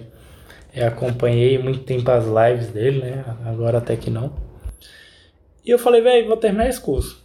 Eu 0.73 0.87
acompanhei 0.87 1.57
muito 1.57 1.83
tempo 1.83 2.09
as 2.09 2.23
lives 2.23 2.69
dele, 2.69 3.01
né? 3.01 3.25
Agora 3.45 3.79
até 3.79 3.97
que 3.97 4.09
não. 4.09 4.33
E 5.65 5.69
eu 5.69 5.77
falei, 5.77 6.01
velho, 6.01 6.29
vou 6.29 6.37
terminar 6.37 6.69
esse 6.69 6.79
curso. 6.79 7.21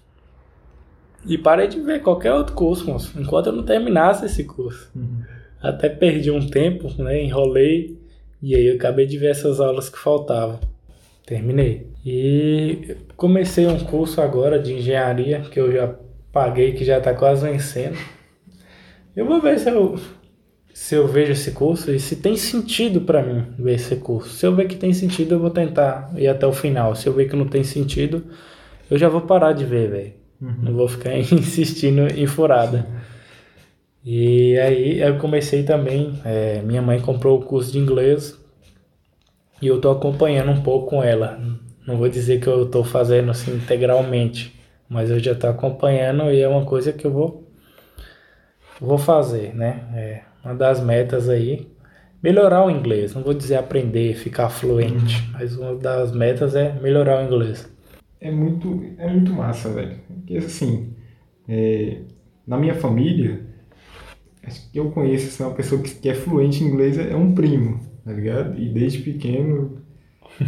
E 1.25 1.39
parei 1.39 1.69
de 1.69 1.81
ver 1.81 2.03
qualquer 2.03 2.33
outro 2.33 2.53
curso, 2.57 2.85
moço, 2.85 3.13
enquanto 3.17 3.47
eu 3.47 3.53
não 3.53 3.63
terminasse 3.63 4.27
esse 4.27 4.43
curso. 4.43 4.91
Uhum. 4.93 5.36
Até 5.69 5.89
perdi 5.89 6.31
um 6.31 6.47
tempo, 6.47 6.91
né? 7.03 7.23
Enrolei. 7.23 7.99
E 8.43 8.55
aí 8.55 8.67
eu 8.67 8.77
acabei 8.77 9.07
de 9.07 9.19
ver 9.19 9.31
essas 9.31 9.61
aulas 9.61 9.89
que 9.89 9.99
faltavam. 9.99 10.61
Terminei. 11.25 11.89
E 12.05 12.97
comecei 13.17 13.67
um 13.67 13.79
curso 13.81 14.21
agora 14.21 14.59
de 14.59 14.73
engenharia 14.73 15.41
que 15.41 15.59
eu 15.59 15.73
já 15.73 15.93
paguei, 16.33 16.73
que 16.73 16.85
já 16.85 17.01
tá 17.01 17.13
quase 17.13 17.45
vencendo. 17.45 17.97
Eu 19.17 19.27
vou 19.27 19.41
ver 19.41 19.59
se 19.59 19.69
eu, 19.69 19.99
se 20.73 20.95
eu 20.95 21.09
vejo 21.09 21.33
esse 21.33 21.51
curso 21.53 21.91
e 21.91 21.99
se 21.99 22.17
tem 22.17 22.37
sentido 22.37 23.01
para 23.01 23.23
mim 23.23 23.45
ver 23.59 23.75
esse 23.75 23.97
curso. 23.97 24.29
Se 24.29 24.47
eu 24.47 24.55
ver 24.55 24.69
que 24.69 24.77
tem 24.77 24.93
sentido, 24.93 25.35
eu 25.35 25.41
vou 25.41 25.51
tentar 25.51 26.13
ir 26.17 26.29
até 26.29 26.47
o 26.47 26.53
final. 26.53 26.95
Se 26.95 27.09
eu 27.09 27.13
ver 27.13 27.29
que 27.29 27.35
não 27.35 27.49
tem 27.49 27.65
sentido, 27.65 28.23
eu 28.91 28.97
já 28.97 29.09
vou 29.09 29.23
parar 29.23 29.53
de 29.53 29.65
ver, 29.65 29.91
velho. 29.91 30.13
Não 30.63 30.75
vou 30.75 30.87
ficar 30.87 31.17
insistindo 31.19 32.07
em 32.15 32.27
furada. 32.27 32.87
E 34.09 34.57
aí 34.61 35.01
eu 35.01 35.19
comecei 35.19 35.65
também, 35.65 36.21
é, 36.25 36.63
minha 36.63 36.81
mãe 36.81 37.01
comprou 37.01 37.41
o 37.41 37.45
curso 37.45 37.73
de 37.73 37.79
inglês 37.81 38.39
e 39.61 39.67
eu 39.67 39.81
tô 39.81 39.91
acompanhando 39.91 40.53
um 40.53 40.63
pouco 40.63 40.91
com 40.91 41.03
ela. 41.03 41.41
Não 41.85 41.97
vou 41.97 42.09
dizer 42.09 42.41
que 42.41 42.47
eu 42.47 42.71
tô 42.71 42.85
fazendo 42.85 43.33
assim 43.33 43.57
integralmente, 43.57 44.55
mas 44.89 45.11
eu 45.11 45.19
já 45.19 45.35
tô 45.35 45.49
acompanhando 45.49 46.31
e 46.31 46.41
é 46.41 46.47
uma 46.47 46.65
coisa 46.65 46.93
que 46.93 47.05
eu 47.05 47.11
vou 47.11 47.51
vou 48.81 48.97
fazer, 48.97 49.53
né? 49.57 49.83
É 49.93 50.23
uma 50.45 50.55
das 50.55 50.81
metas 50.81 51.29
aí 51.29 51.67
melhorar 52.23 52.65
o 52.65 52.71
inglês. 52.71 53.13
Não 53.13 53.25
vou 53.25 53.35
dizer 53.35 53.57
aprender, 53.57 54.15
ficar 54.15 54.51
fluente, 54.51 55.29
mas 55.33 55.57
uma 55.57 55.75
das 55.75 56.13
metas 56.13 56.55
é 56.55 56.73
melhorar 56.81 57.21
o 57.21 57.27
inglês. 57.27 57.69
É 58.21 58.31
muito, 58.31 58.85
é 58.99 59.09
muito 59.09 59.33
massa, 59.33 59.69
velho. 59.69 59.99
Porque 60.07 60.37
assim, 60.37 60.95
é, 61.49 62.03
na 62.47 62.57
minha 62.57 62.75
família, 62.77 63.56
acho 64.47 64.71
que 64.71 64.79
eu 64.79 64.91
conheço 64.91 65.29
assim, 65.29 65.43
uma 65.43 65.55
pessoa 65.55 65.81
que, 65.83 65.95
que 65.95 66.09
é 66.09 66.15
fluente 66.15 66.63
em 66.63 66.69
inglês 66.69 66.99
é 66.99 67.17
um 67.17 67.35
primo, 67.35 67.81
tá 68.05 68.13
ligado? 68.13 68.59
E 68.59 68.69
desde 68.69 68.99
pequeno, 68.99 69.79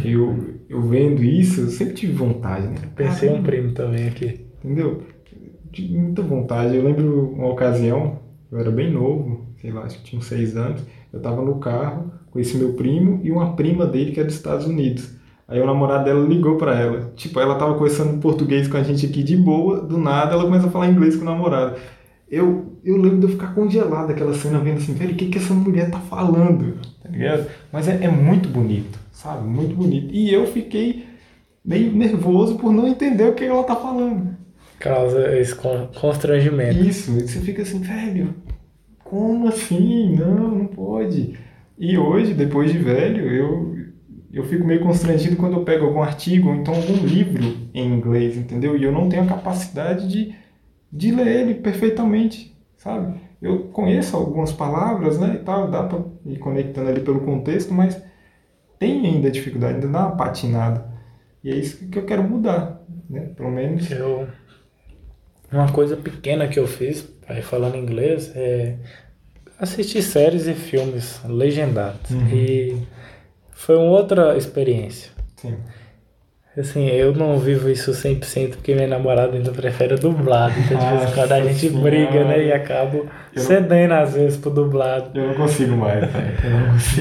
eu, 0.05 0.55
eu 0.69 0.81
vendo 0.81 1.23
isso, 1.23 1.61
eu 1.61 1.67
sempre 1.69 1.93
tive 1.95 2.13
vontade, 2.13 2.67
né? 2.67 2.75
Pensei 2.95 3.29
um 3.29 3.33
Caramba, 3.33 3.49
primo 3.49 3.73
também 3.73 4.07
aqui. 4.07 4.45
Entendeu? 4.63 5.03
Tive 5.71 5.97
muita 5.97 6.21
vontade. 6.21 6.75
Eu 6.75 6.83
lembro 6.83 7.31
uma 7.31 7.47
ocasião, 7.47 8.19
eu 8.51 8.59
era 8.59 8.71
bem 8.71 8.91
novo, 8.91 9.45
sei 9.61 9.71
lá, 9.71 9.83
acho 9.83 9.97
que 9.97 10.03
tinha 10.03 10.19
uns 10.19 10.25
seis 10.25 10.55
anos. 10.55 10.81
Eu 11.11 11.19
tava 11.21 11.43
no 11.43 11.59
carro 11.59 12.11
com 12.31 12.39
esse 12.39 12.57
meu 12.57 12.73
primo 12.73 13.19
e 13.23 13.31
uma 13.31 13.55
prima 13.55 13.85
dele 13.85 14.11
que 14.11 14.19
é 14.19 14.23
dos 14.23 14.35
Estados 14.35 14.65
Unidos. 14.65 15.17
Aí 15.47 15.59
o 15.59 15.65
namorado 15.65 16.05
dela 16.05 16.23
ligou 16.27 16.57
pra 16.57 16.79
ela. 16.79 17.11
Tipo, 17.15 17.39
ela 17.39 17.55
tava 17.55 17.73
conversando 17.73 18.19
português 18.19 18.67
com 18.67 18.77
a 18.77 18.83
gente 18.83 19.07
aqui 19.07 19.23
de 19.23 19.35
boa, 19.35 19.81
do 19.81 19.97
nada 19.97 20.33
ela 20.33 20.43
começa 20.43 20.67
a 20.67 20.71
falar 20.71 20.87
inglês 20.87 21.15
com 21.15 21.23
o 21.23 21.25
namorado. 21.25 21.75
eu, 22.29 22.68
eu 22.83 22.97
lembro 22.97 23.19
de 23.19 23.23
eu 23.25 23.29
ficar 23.29 23.53
congelado 23.53 24.11
aquela 24.11 24.33
cena, 24.33 24.59
vendo 24.59 24.77
assim, 24.77 24.93
velho, 24.93 25.13
o 25.13 25.15
que, 25.15 25.29
que 25.29 25.37
essa 25.37 25.53
mulher 25.53 25.89
tá 25.89 25.99
falando? 25.99 26.77
Tá 27.01 27.09
ligado? 27.09 27.47
Mas 27.71 27.87
é, 27.87 28.03
é 28.03 28.07
muito 28.09 28.49
bonito, 28.49 28.99
sabe? 29.11 29.47
Muito 29.47 29.75
bonito. 29.75 30.13
E 30.13 30.33
eu 30.33 30.47
fiquei 30.47 31.05
meio 31.63 31.91
nervoso 31.91 32.57
por 32.57 32.71
não 32.71 32.87
entender 32.87 33.25
o 33.25 33.33
que 33.33 33.43
ela 33.43 33.63
tá 33.63 33.75
falando. 33.75 34.37
Causa 34.79 35.37
esse 35.37 35.53
constrangimento. 35.99 36.79
Isso, 36.79 37.11
você 37.11 37.39
fica 37.41 37.63
assim, 37.63 37.79
velho, 37.79 38.33
como 39.03 39.47
assim? 39.47 40.15
Não, 40.15 40.49
não 40.49 40.65
pode. 40.67 41.37
E 41.77 41.97
hoje, 41.97 42.33
depois 42.33 42.71
de 42.71 42.77
velho, 42.77 43.25
eu, 43.25 43.75
eu 44.31 44.43
fico 44.45 44.65
meio 44.65 44.81
constrangido 44.81 45.35
quando 45.35 45.53
eu 45.53 45.63
pego 45.63 45.85
algum 45.85 46.01
artigo 46.01 46.49
ou 46.49 46.55
então 46.55 46.73
algum 46.73 47.05
livro 47.05 47.57
em 47.73 47.91
inglês, 47.91 48.37
entendeu? 48.37 48.77
E 48.77 48.83
eu 48.83 48.91
não 48.91 49.09
tenho 49.09 49.23
a 49.23 49.27
capacidade 49.27 50.07
de, 50.07 50.35
de 50.91 51.11
ler 51.11 51.41
ele 51.41 51.55
perfeitamente, 51.55 52.55
sabe? 52.79 53.19
Eu 53.41 53.65
conheço 53.65 54.17
algumas 54.17 54.51
palavras, 54.51 55.19
né, 55.19 55.35
e 55.35 55.43
tal, 55.43 55.69
dá 55.69 55.83
para 55.83 55.99
ir 56.25 56.39
conectando 56.39 56.89
ali 56.89 57.01
pelo 57.01 57.21
contexto, 57.21 57.73
mas 57.73 58.01
tem 58.79 59.05
ainda 59.05 59.29
dificuldade, 59.29 59.75
ainda 59.75 59.87
dá 59.87 60.07
uma 60.07 60.17
patinada. 60.17 60.89
E 61.43 61.51
é 61.51 61.55
isso 61.55 61.87
que 61.89 61.99
eu 61.99 62.05
quero 62.05 62.23
mudar, 62.23 62.81
né? 63.09 63.31
Pelo 63.35 63.51
menos. 63.51 63.89
Eu... 63.91 64.27
Uma 65.51 65.71
coisa 65.71 65.95
pequena 65.95 66.47
que 66.47 66.59
eu 66.59 66.67
fiz, 66.67 67.07
aí 67.27 67.41
falando 67.41 67.75
inglês, 67.75 68.31
é 68.35 68.77
assistir 69.59 70.01
séries 70.01 70.47
e 70.47 70.53
filmes 70.53 71.21
legendados. 71.25 72.11
Uhum. 72.11 72.27
E 72.27 72.77
foi 73.51 73.75
uma 73.75 73.89
outra 73.89 74.37
experiência. 74.37 75.11
Sim. 75.37 75.57
Assim, 76.59 76.87
eu 76.87 77.13
não 77.13 77.39
vivo 77.39 77.69
isso 77.69 77.91
100% 77.91 78.55
porque 78.55 78.75
minha 78.75 78.87
namorada 78.87 79.37
ainda 79.37 79.51
prefere 79.51 79.95
dublado. 79.95 80.53
Então, 80.59 80.77
de 80.77 80.97
vez 80.97 81.09
em 81.09 81.13
quando 81.13 81.31
a 81.31 81.41
gente 81.41 81.69
senhora. 81.69 81.81
briga, 81.81 82.23
né? 82.25 82.45
E 82.47 82.51
acabo 82.51 83.07
eu 83.33 83.41
cedendo 83.41 83.91
não... 83.91 84.01
às 84.01 84.13
vezes 84.13 84.37
pro 84.37 84.51
dublado. 84.51 85.17
Eu 85.17 85.27
não 85.29 85.35
consigo 85.35 85.77
mais, 85.77 86.01
velho. 86.11 86.35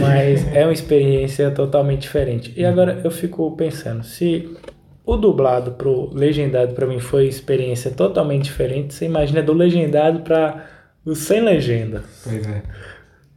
Mas 0.00 0.54
é 0.54 0.64
uma 0.64 0.72
experiência 0.72 1.50
totalmente 1.50 2.02
diferente. 2.02 2.52
E 2.56 2.64
agora 2.64 3.00
eu 3.02 3.10
fico 3.10 3.50
pensando, 3.56 4.04
se 4.04 4.56
o 5.04 5.16
dublado 5.16 5.72
pro 5.72 6.14
legendado 6.14 6.74
para 6.74 6.86
mim 6.86 7.00
foi 7.00 7.26
experiência 7.26 7.90
totalmente 7.90 8.44
diferente, 8.44 8.94
você 8.94 9.06
imagina 9.06 9.42
do 9.42 9.52
legendado 9.52 10.20
para 10.20 10.66
o 11.04 11.16
sem 11.16 11.40
legenda. 11.40 12.04
Pois 12.22 12.46
é. 12.46 12.62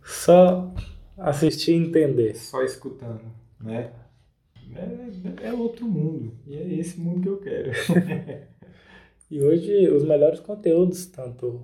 Só 0.03 0.71
assistir 1.17 1.71
e 1.71 1.77
entender. 1.77 2.35
Só 2.35 2.61
escutando, 2.61 3.21
né? 3.59 3.87
É, 4.75 5.47
é 5.47 5.53
outro 5.53 5.85
mundo. 5.85 6.33
E 6.47 6.55
é 6.55 6.73
esse 6.75 6.99
mundo 6.99 7.21
que 7.21 7.29
eu 7.29 7.37
quero. 7.37 7.71
e 9.29 9.41
hoje 9.41 9.89
os 9.89 10.03
melhores 10.03 10.39
conteúdos, 10.39 11.05
tanto 11.05 11.61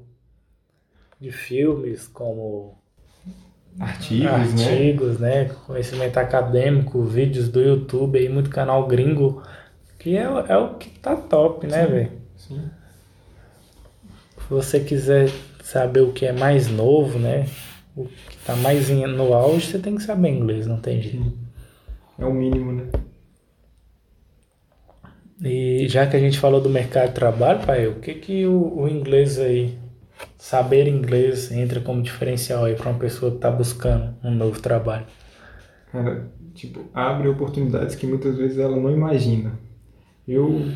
de 1.19 1.31
filmes 1.31 2.07
como 2.07 2.77
artigos, 3.79 4.31
artigos 4.31 5.19
né? 5.19 5.45
né? 5.45 5.55
Conhecimento 5.65 6.17
acadêmico, 6.17 7.03
vídeos 7.03 7.49
do 7.49 7.61
YouTube 7.61 8.17
aí, 8.17 8.29
muito 8.29 8.49
canal 8.49 8.87
gringo, 8.87 9.41
que 9.99 10.15
é, 10.15 10.23
é 10.23 10.57
o 10.57 10.75
que 10.75 10.89
tá 10.99 11.15
top, 11.15 11.67
né, 11.67 11.85
velho? 11.85 12.11
Sim. 12.35 12.69
Se 14.37 14.49
você 14.49 14.79
quiser 14.79 15.29
saber 15.63 16.01
o 16.01 16.13
que 16.13 16.25
é 16.25 16.31
mais 16.31 16.69
novo, 16.69 17.19
né? 17.19 17.47
O 17.95 18.05
que 18.05 18.37
tá 18.45 18.55
mais 18.55 18.89
no 18.89 19.33
auge, 19.33 19.67
você 19.67 19.79
tem 19.79 19.95
que 19.95 20.03
saber 20.03 20.29
inglês, 20.29 20.67
não 20.67 20.79
tem 20.79 21.01
jeito. 21.01 21.23
Sim. 21.23 21.46
É 22.19 22.25
o 22.25 22.33
mínimo, 22.33 22.71
né? 22.71 22.91
E 25.41 25.87
já 25.87 26.07
que 26.07 26.15
a 26.15 26.19
gente 26.19 26.39
falou 26.39 26.61
do 26.61 26.69
mercado 26.69 27.09
de 27.09 27.15
trabalho, 27.15 27.65
pai, 27.65 27.87
o 27.87 27.99
que 27.99 28.15
que 28.15 28.45
o, 28.45 28.81
o 28.81 28.87
inglês 28.87 29.39
aí, 29.39 29.77
saber 30.37 30.87
inglês 30.87 31.51
entra 31.51 31.81
como 31.81 32.01
diferencial 32.01 32.65
aí 32.65 32.75
para 32.75 32.89
uma 32.91 32.99
pessoa 32.99 33.31
que 33.31 33.37
está 33.37 33.51
buscando 33.51 34.15
um 34.23 34.31
novo 34.31 34.59
trabalho? 34.61 35.05
Cara, 35.91 36.31
tipo, 36.53 36.89
abre 36.93 37.27
oportunidades 37.29 37.95
que 37.95 38.05
muitas 38.07 38.35
vezes 38.37 38.57
ela 38.57 38.75
não 38.75 38.91
imagina. 38.91 39.59
Eu 40.27 40.71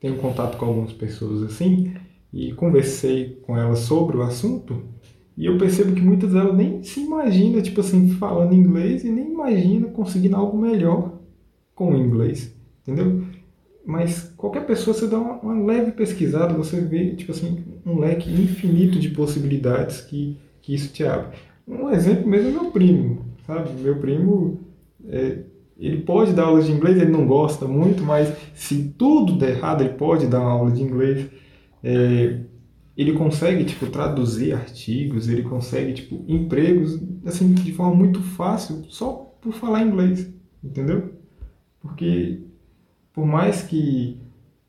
tenho 0.00 0.18
contato 0.18 0.58
com 0.58 0.66
algumas 0.66 0.92
pessoas 0.92 1.42
assim 1.44 1.94
e 2.32 2.52
conversei 2.54 3.36
com 3.42 3.56
elas 3.58 3.80
sobre 3.80 4.16
o 4.18 4.22
assunto 4.22 4.84
e 5.36 5.46
eu 5.46 5.56
percebo 5.56 5.94
que 5.94 6.02
muitas 6.02 6.32
delas 6.32 6.56
nem 6.56 6.82
se 6.82 7.00
imagina, 7.00 7.62
tipo 7.62 7.80
assim, 7.80 8.10
falando 8.10 8.54
inglês 8.54 9.04
e 9.04 9.10
nem 9.10 9.30
imagina 9.30 9.88
conseguindo 9.88 10.36
algo 10.36 10.58
melhor 10.58 11.18
com 11.74 11.94
o 11.94 11.96
inglês, 11.96 12.54
entendeu? 12.82 13.22
Mas 13.86 14.32
qualquer 14.36 14.66
pessoa, 14.66 14.94
você 14.94 15.06
dá 15.06 15.18
uma, 15.18 15.34
uma, 15.40 15.64
leve 15.64 15.92
pesquisada, 15.92 16.52
você 16.52 16.80
vê, 16.80 17.14
tipo 17.14 17.32
assim, 17.32 17.64
um 17.86 17.98
leque 17.98 18.30
infinito 18.30 18.98
de 18.98 19.08
possibilidades 19.10 20.02
que, 20.02 20.36
que 20.60 20.74
isso 20.74 20.92
te 20.92 21.04
abre. 21.04 21.38
Um 21.66 21.90
exemplo 21.90 22.28
mesmo 22.28 22.48
é 22.48 22.52
meu 22.52 22.70
primo, 22.70 23.24
sabe? 23.46 23.70
Meu 23.80 23.98
primo, 23.98 24.60
é, 25.08 25.38
ele 25.78 26.02
pode 26.02 26.34
dar 26.34 26.44
aula 26.44 26.62
de 26.62 26.70
inglês, 26.70 26.98
ele 26.98 27.10
não 27.10 27.26
gosta 27.26 27.66
muito, 27.66 28.02
mas 28.02 28.30
se 28.54 28.94
tudo 28.98 29.38
der 29.38 29.56
errado, 29.56 29.80
ele 29.80 29.94
pode 29.94 30.26
dar 30.26 30.40
uma 30.40 30.50
aula 30.50 30.70
de 30.70 30.82
inglês. 30.82 31.26
É, 31.82 32.40
ele 33.00 33.14
consegue 33.14 33.64
tipo 33.64 33.86
traduzir 33.86 34.52
artigos, 34.52 35.26
ele 35.26 35.42
consegue 35.42 35.94
tipo 35.94 36.22
empregos 36.28 37.00
assim 37.24 37.54
de 37.54 37.72
forma 37.72 37.94
muito 37.94 38.20
fácil 38.22 38.84
só 38.90 39.34
por 39.40 39.54
falar 39.54 39.82
inglês, 39.82 40.30
entendeu? 40.62 41.14
Porque 41.80 42.42
por 43.14 43.24
mais 43.24 43.62
que 43.62 44.20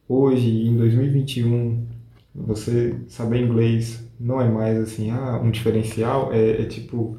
hoje 0.07 0.65
em 0.65 0.77
2021 0.77 1.85
você 2.33 2.95
saber 3.09 3.41
inglês 3.41 4.01
não 4.17 4.39
é 4.39 4.47
mais 4.47 4.77
assim 4.77 5.11
ah, 5.11 5.41
um 5.43 5.51
diferencial, 5.51 6.31
é, 6.31 6.61
é 6.61 6.65
tipo 6.65 7.17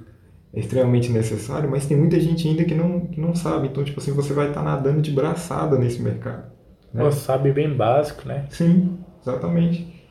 é 0.54 0.60
extremamente 0.60 1.10
necessário, 1.10 1.70
mas 1.70 1.86
tem 1.86 1.96
muita 1.96 2.18
gente 2.20 2.48
ainda 2.48 2.64
que 2.64 2.74
não, 2.74 3.06
que 3.06 3.18
não 3.18 3.34
sabe. 3.34 3.68
Então, 3.68 3.82
tipo 3.82 3.98
assim, 3.98 4.12
você 4.12 4.34
vai 4.34 4.48
estar 4.48 4.60
tá 4.60 4.66
nadando 4.66 5.00
de 5.00 5.10
braçada 5.10 5.78
nesse 5.78 6.02
mercado. 6.02 6.52
Né? 6.92 7.02
Você 7.04 7.20
sabe 7.20 7.50
bem 7.52 7.74
básico, 7.74 8.28
né? 8.28 8.44
Sim, 8.50 8.98
exatamente. 9.22 10.01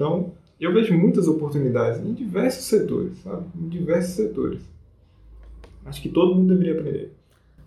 Então, 0.00 0.32
eu 0.58 0.72
vejo 0.72 0.96
muitas 0.96 1.28
oportunidades 1.28 2.00
em 2.00 2.14
diversos 2.14 2.64
setores, 2.64 3.18
sabe? 3.22 3.44
Em 3.54 3.68
diversos 3.68 4.14
setores. 4.14 4.62
Acho 5.84 6.00
que 6.00 6.08
todo 6.08 6.34
mundo 6.34 6.54
deveria 6.54 6.80
aprender. 6.80 7.12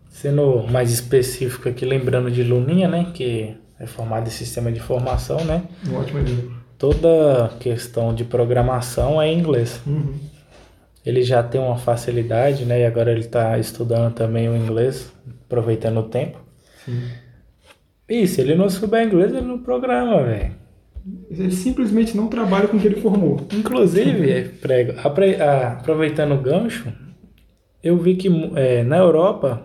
Sendo 0.10 0.64
mais 0.68 0.92
específico 0.92 1.70
aqui, 1.70 1.86
lembrando 1.86 2.32
de 2.32 2.44
Luninha, 2.44 2.88
né? 2.88 3.12
Que 3.14 3.56
é 3.80 3.86
formado 3.86 4.26
em 4.26 4.32
sistema 4.32 4.72
de 4.72 4.80
informação, 4.80 5.46
né? 5.46 5.64
Um 5.88 5.96
ótimo 5.96 6.20
exemplo. 6.22 6.54
Toda 6.76 7.50
questão 7.60 8.16
de 8.16 8.24
programação 8.24 9.22
é 9.22 9.32
em 9.32 9.38
inglês. 9.38 9.80
Uhum. 9.86 10.16
Ele 11.06 11.22
já 11.22 11.44
tem 11.44 11.62
uma 11.62 11.78
facilidade, 11.78 12.66
né? 12.66 12.82
E 12.82 12.86
agora 12.86 13.12
ele 13.12 13.22
está 13.22 13.60
estudando 13.60 14.12
também 14.12 14.50
o 14.50 14.56
inglês, 14.56 15.14
aproveitando 15.46 16.00
o 16.00 16.10
tempo. 16.10 16.40
Sim. 16.84 17.00
E 18.10 18.28
se 18.28 18.42
ele 18.42 18.56
não 18.56 18.72
souber 18.72 19.06
inglês, 19.06 19.32
ele 19.32 19.46
não 19.46 19.60
programa, 19.60 20.24
velho. 20.24 20.63
Ele 21.30 21.52
simplesmente 21.52 22.16
não 22.16 22.28
trabalha 22.28 22.68
com 22.68 22.78
o 22.78 22.80
que 22.80 22.88
ele 22.88 23.02
formou. 23.02 23.42
Inclusive, 23.52 24.50
prego, 24.62 24.94
aproveitando 25.00 26.34
o 26.34 26.42
gancho, 26.42 26.94
eu 27.84 27.98
vi 27.98 28.16
que 28.16 28.30
é, 28.56 28.84
na 28.84 28.98
Europa 28.98 29.62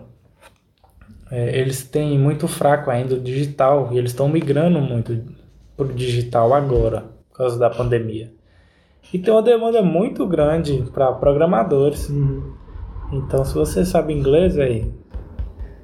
é, 1.31 1.57
eles 1.57 1.83
têm 1.83 2.19
muito 2.19 2.47
fraco 2.47 2.91
ainda 2.91 3.15
o 3.15 3.19
digital 3.19 3.89
e 3.91 3.97
eles 3.97 4.11
estão 4.11 4.27
migrando 4.27 4.81
muito 4.81 5.23
para 5.77 5.85
o 5.85 5.93
digital 5.93 6.53
agora, 6.53 7.05
por 7.29 7.37
causa 7.37 7.57
da 7.57 7.69
pandemia. 7.69 8.33
E 9.13 9.17
tem 9.17 9.33
uma 9.33 9.41
demanda 9.41 9.81
muito 9.81 10.27
grande 10.27 10.83
para 10.93 11.11
programadores. 11.13 12.09
Uhum. 12.09 12.53
Então, 13.13 13.45
se 13.45 13.55
você 13.55 13.85
sabe 13.85 14.13
inglês, 14.13 14.59
aí, 14.59 14.91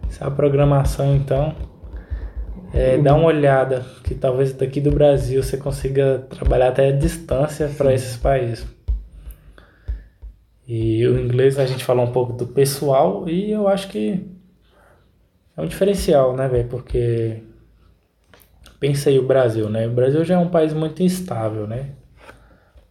sabe 0.10 0.36
programação, 0.36 1.16
então 1.16 1.56
é, 2.76 2.98
dá 2.98 3.16
uma 3.16 3.28
olhada, 3.28 3.86
que 4.04 4.14
talvez 4.14 4.52
daqui 4.54 4.82
do 4.82 4.92
Brasil 4.92 5.42
você 5.42 5.56
consiga 5.56 6.28
trabalhar 6.30 6.68
até 6.68 6.90
a 6.90 6.92
distância 6.92 7.70
para 7.70 7.94
esses 7.94 8.18
países. 8.18 8.68
E 10.68 11.08
o 11.08 11.18
inglês 11.18 11.58
a 11.58 11.66
gente 11.66 11.86
falou 11.86 12.06
um 12.06 12.12
pouco 12.12 12.34
do 12.34 12.48
pessoal 12.48 13.30
e 13.30 13.52
eu 13.52 13.70
acho 13.70 13.88
que 13.88 14.26
é 15.56 15.62
um 15.62 15.68
diferencial, 15.68 16.36
né, 16.36 16.50
velho? 16.50 16.68
Porque 16.68 17.44
pensei 18.78 19.18
o 19.18 19.26
Brasil, 19.26 19.70
né? 19.70 19.88
O 19.88 19.92
Brasil 19.92 20.26
já 20.26 20.36
é 20.36 20.38
um 20.38 20.50
país 20.50 20.74
muito 20.74 21.02
instável, 21.02 21.66
né? 21.66 21.92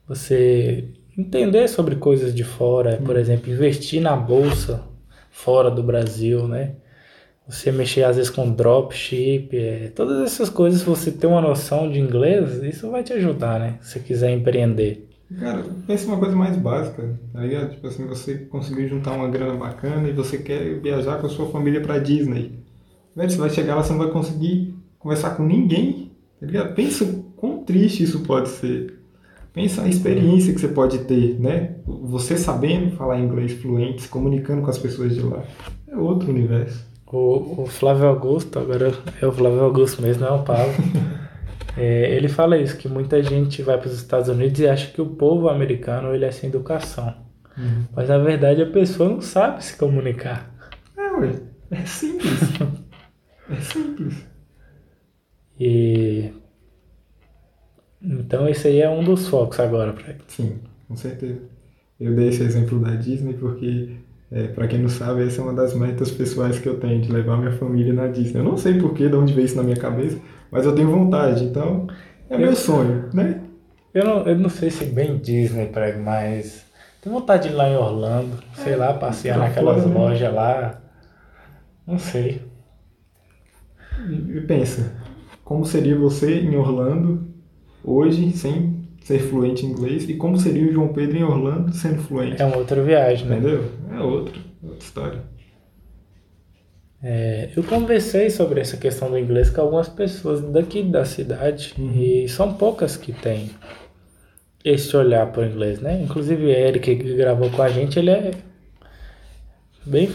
Você 0.09 0.95
entender 1.17 1.69
sobre 1.69 1.97
coisas 1.97 2.35
de 2.35 2.43
fora, 2.43 2.97
por 3.05 3.17
exemplo, 3.19 3.53
investir 3.53 4.01
na 4.01 4.17
bolsa 4.17 4.83
fora 5.31 5.71
do 5.71 5.83
Brasil, 5.83 6.49
né? 6.49 6.77
Você 7.47 7.71
mexer 7.71 8.05
às 8.05 8.17
vezes 8.17 8.31
com 8.31 8.51
dropship, 8.51 9.51
é, 9.53 9.93
todas 9.95 10.21
essas 10.23 10.49
coisas, 10.49 10.81
se 10.81 10.87
você 10.87 11.11
ter 11.11 11.27
uma 11.27 11.41
noção 11.41 11.91
de 11.91 12.01
inglês, 12.01 12.63
isso 12.63 12.91
vai 12.91 13.03
te 13.03 13.13
ajudar, 13.13 13.61
né? 13.61 13.79
Se 13.81 13.93
você 13.93 14.01
quiser 14.01 14.31
empreender. 14.33 15.09
Cara, 15.39 15.65
pensa 15.87 16.07
uma 16.07 16.19
coisa 16.19 16.37
mais 16.37 16.57
básica, 16.57 17.19
tá 17.33 17.41
ligado? 17.41 17.71
Tipo 17.71 17.87
assim, 17.87 18.07
você 18.07 18.37
conseguiu 18.37 18.89
juntar 18.89 19.13
uma 19.13 19.29
grana 19.29 19.55
bacana 19.55 20.09
e 20.09 20.13
você 20.13 20.39
quer 20.39 20.81
viajar 20.81 21.19
com 21.19 21.27
a 21.27 21.31
sua 21.31 21.47
família 21.51 21.81
pra 21.81 21.99
Disney. 21.99 22.59
Velho, 23.15 23.31
você 23.31 23.39
vai 23.39 23.51
chegar 23.51 23.75
lá, 23.75 23.83
você 23.83 23.93
não 23.93 23.99
vai 23.99 24.11
conseguir 24.11 24.75
conversar 24.99 25.31
com 25.31 25.43
ninguém, 25.43 26.13
tá 26.41 26.47
ligado? 26.47 26.75
Pensa 26.75 27.07
quão 27.37 27.63
triste 27.65 28.03
isso 28.03 28.21
pode 28.21 28.49
ser. 28.49 29.01
Pensa 29.53 29.83
a 29.83 29.89
experiência 29.89 30.53
que 30.53 30.61
você 30.61 30.69
pode 30.69 30.99
ter, 31.01 31.39
né? 31.39 31.77
Você 31.87 32.37
sabendo 32.37 32.97
falar 32.97 33.21
inglês 33.21 33.53
fluente, 33.53 34.03
se 34.03 34.09
comunicando 34.09 34.63
com 34.63 34.71
as 34.71 34.79
pessoas 34.79 35.15
de 35.15 35.21
lá. 35.21 35.45
É 35.87 35.97
outro 35.97 36.31
universo. 36.31 36.94
O, 37.15 37.63
o 37.63 37.67
Flávio 37.67 38.09
Augusto, 38.09 38.59
agora 38.59 38.93
é 39.23 39.27
o 39.27 39.31
Flávio 39.31 39.63
Augusto 39.63 40.03
mesmo, 40.03 40.25
não 40.25 40.37
é 40.37 40.41
o 40.41 40.43
Paulo. 40.43 40.73
É, 41.77 42.15
ele 42.15 42.29
fala 42.29 42.57
isso, 42.57 42.77
que 42.77 42.87
muita 42.87 43.21
gente 43.21 43.61
vai 43.61 43.77
para 43.77 43.89
os 43.89 43.97
Estados 43.97 44.29
Unidos 44.29 44.61
e 44.61 44.69
acha 44.69 44.93
que 44.93 45.01
o 45.01 45.07
povo 45.07 45.49
americano 45.49 46.15
ele 46.15 46.25
é 46.25 46.31
sem 46.31 46.49
educação. 46.49 47.13
Uhum. 47.59 47.85
Mas 47.93 48.09
na 48.09 48.17
verdade 48.19 48.63
a 48.63 48.71
pessoa 48.71 49.09
não 49.09 49.21
sabe 49.21 49.65
se 49.65 49.77
comunicar. 49.77 50.55
É, 50.97 51.11
ué. 51.11 51.41
É 51.73 51.85
simples. 51.85 52.41
é 53.51 53.57
simples. 53.57 54.25
E 55.59 56.33
então 58.01 58.49
esse 58.49 58.69
aí 58.69 58.81
é 58.81 58.89
um 58.89 59.03
dos 59.03 59.27
focos 59.27 59.59
agora 59.59 59.93
para 59.95 60.11
ele. 60.11 60.21
Sim, 60.29 60.61
com 60.87 60.95
certeza. 60.95 61.41
Eu 61.99 62.15
dei 62.15 62.29
esse 62.29 62.45
exemplo 62.45 62.79
da 62.79 62.95
Disney 62.95 63.35
porque, 63.35 63.97
é, 64.35 64.49
para 64.49 64.67
quem 64.67 64.81
não 64.81 64.89
sabe, 64.89 65.25
essa 65.25 65.41
é 65.41 65.45
uma 65.45 65.53
das 65.53 65.75
metas 65.75 66.11
pessoais 66.11 66.59
que 66.59 66.69
eu 66.69 66.81
tenho, 66.81 67.01
de 67.01 67.13
levar 67.13 67.37
minha 67.37 67.53
família 67.53 67.93
na 67.93 68.09
Disney. 68.09 68.41
Eu 68.41 68.45
não 68.45 68.57
sei 68.57 68.75
porquê, 68.75 69.09
de 69.09 69.15
onde 69.15 69.33
veio 69.33 69.45
isso 69.45 69.57
na 69.57 69.63
minha 69.63 69.77
cabeça, 69.77 70.19
mas 70.51 70.67
eu 70.67 70.75
tenho 70.75 70.91
vontade, 70.91 71.45
então 71.45 71.87
é 72.29 72.37
meu 72.37 72.57
sonho, 72.57 73.09
né? 73.15 73.41
Eu 73.95 74.05
não, 74.05 74.27
eu 74.27 74.37
não 74.37 74.49
sei 74.51 74.71
se 74.71 74.87
bem 74.87 75.19
Disney, 75.19 75.67
prego, 75.67 76.03
mas 76.03 76.67
tenho 77.01 77.15
vontade 77.15 77.45
de 77.45 77.55
ir 77.55 77.57
lá 77.57 77.69
em 77.69 77.77
Orlando, 77.77 78.43
sei 78.55 78.75
lá, 78.75 78.93
passear 78.95 79.39
pra 79.39 79.49
naquelas 79.49 79.85
fora, 79.85 79.89
né? 79.89 80.01
lojas 80.01 80.35
lá. 80.35 80.83
Não 81.87 81.99
sei. 81.99 82.43
E 84.09 84.41
pensa, 84.41 84.97
como 85.45 85.65
seria 85.65 85.97
você 85.97 86.41
em 86.41 86.57
Orlando 86.57 87.25
hoje 87.85 88.33
sem 88.33 88.74
ser 89.05 89.21
fluente 89.21 89.65
em 89.67 89.71
inglês 89.71 90.09
e 90.09 90.15
como 90.15 90.37
seria 90.39 90.67
o 90.69 90.73
João 90.73 90.89
Pedro 90.93 91.17
em 91.19 91.23
Orlando 91.25 91.73
sendo 91.75 92.03
fluente? 92.03 92.41
É 92.43 92.45
uma 92.45 92.57
outra 92.57 92.83
viagem, 92.83 93.27
né? 93.29 93.37
Entendeu? 93.39 93.71
É 93.93 94.01
outra, 94.01 94.35
outra 94.63 94.79
história. 94.79 95.23
É, 97.03 97.51
eu 97.55 97.63
conversei 97.63 98.31
sobre 98.31 98.61
essa 98.61 98.79
questão 98.79 99.11
do 99.11 99.19
inglês 99.19 99.51
com 99.51 99.61
algumas 99.61 99.89
pessoas 99.89 100.41
daqui 100.41 100.83
da 100.83 101.05
cidade 101.05 101.75
Uhum. 101.79 101.93
e 101.95 102.29
são 102.29 102.55
poucas 102.55 102.97
que 102.97 103.13
têm 103.13 103.51
esse 104.65 104.97
olhar 104.97 105.31
para 105.31 105.43
o 105.43 105.47
inglês, 105.47 105.81
né? 105.81 106.01
Inclusive 106.03 106.47
o 106.47 106.49
Eric 106.49 106.97
que 106.97 107.15
gravou 107.15 107.51
com 107.51 107.61
a 107.63 107.69
gente, 107.69 107.99
ele 107.99 108.11
é 108.11 108.31
bem 109.85 110.09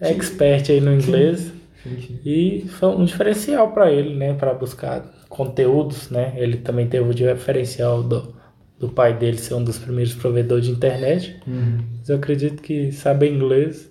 expert 0.00 0.70
aí 0.70 0.80
no 0.80 0.92
inglês 0.94 1.52
Sim, 1.82 2.00
sim. 2.00 2.20
e 2.24 2.64
foi 2.68 2.90
um 2.90 3.04
diferencial 3.04 3.72
para 3.72 3.90
ele, 3.90 4.14
né? 4.14 4.34
Para 4.34 4.54
buscar 4.54 5.02
conteúdos, 5.28 6.10
né? 6.10 6.32
Ele 6.36 6.58
também 6.58 6.86
teve 6.86 7.08
o 7.10 7.14
diferencial 7.14 8.04
do, 8.04 8.35
do 8.78 8.88
pai 8.88 9.16
dele 9.16 9.38
ser 9.38 9.54
um 9.54 9.64
dos 9.64 9.78
primeiros 9.78 10.14
provedores 10.14 10.66
de 10.66 10.70
internet, 10.72 11.40
Uhum. 11.46 11.78
mas 11.98 12.08
eu 12.08 12.16
acredito 12.16 12.62
que 12.62 12.92
saber 12.92 13.32
inglês 13.32 13.90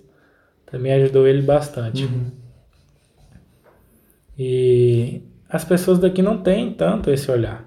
também 0.66 0.94
ajudou 0.94 1.28
ele 1.28 1.42
bastante. 1.42 2.04
Uhum. 2.06 2.32
E 4.38 5.22
as 5.50 5.64
pessoas 5.64 6.00
daqui 6.00 6.22
não 6.22 6.38
têm 6.42 6.72
tanto 6.74 7.10
esse 7.10 7.30
olhar. 7.32 7.66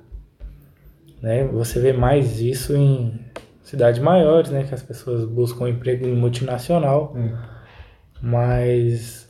Né? 1.22 1.44
Você 1.46 1.80
vê 1.80 1.92
mais 1.92 2.40
isso 2.40 2.76
em 2.76 3.18
cidades 3.62 4.00
maiores, 4.00 4.50
né? 4.50 4.64
Que 4.64 4.74
as 4.74 4.82
pessoas 4.82 5.24
buscam 5.24 5.68
emprego 5.68 6.06
em 6.06 6.14
multinacional. 6.14 7.14
É. 7.16 7.58
Mas 8.20 9.28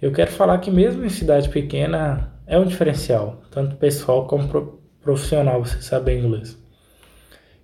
eu 0.00 0.12
quero 0.12 0.30
falar 0.30 0.58
que 0.58 0.70
mesmo 0.70 1.04
em 1.04 1.08
cidade 1.08 1.48
pequena 1.48 2.32
é 2.46 2.58
um 2.58 2.64
diferencial. 2.66 3.42
Tanto 3.50 3.76
pessoal 3.76 4.26
como 4.26 4.46
pro- 4.48 4.80
profissional 5.00 5.64
você 5.64 5.80
saber 5.80 6.18
inglês. 6.18 6.56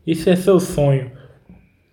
E 0.06 0.14
se 0.14 0.30
é 0.30 0.36
seu 0.36 0.58
sonho 0.58 1.10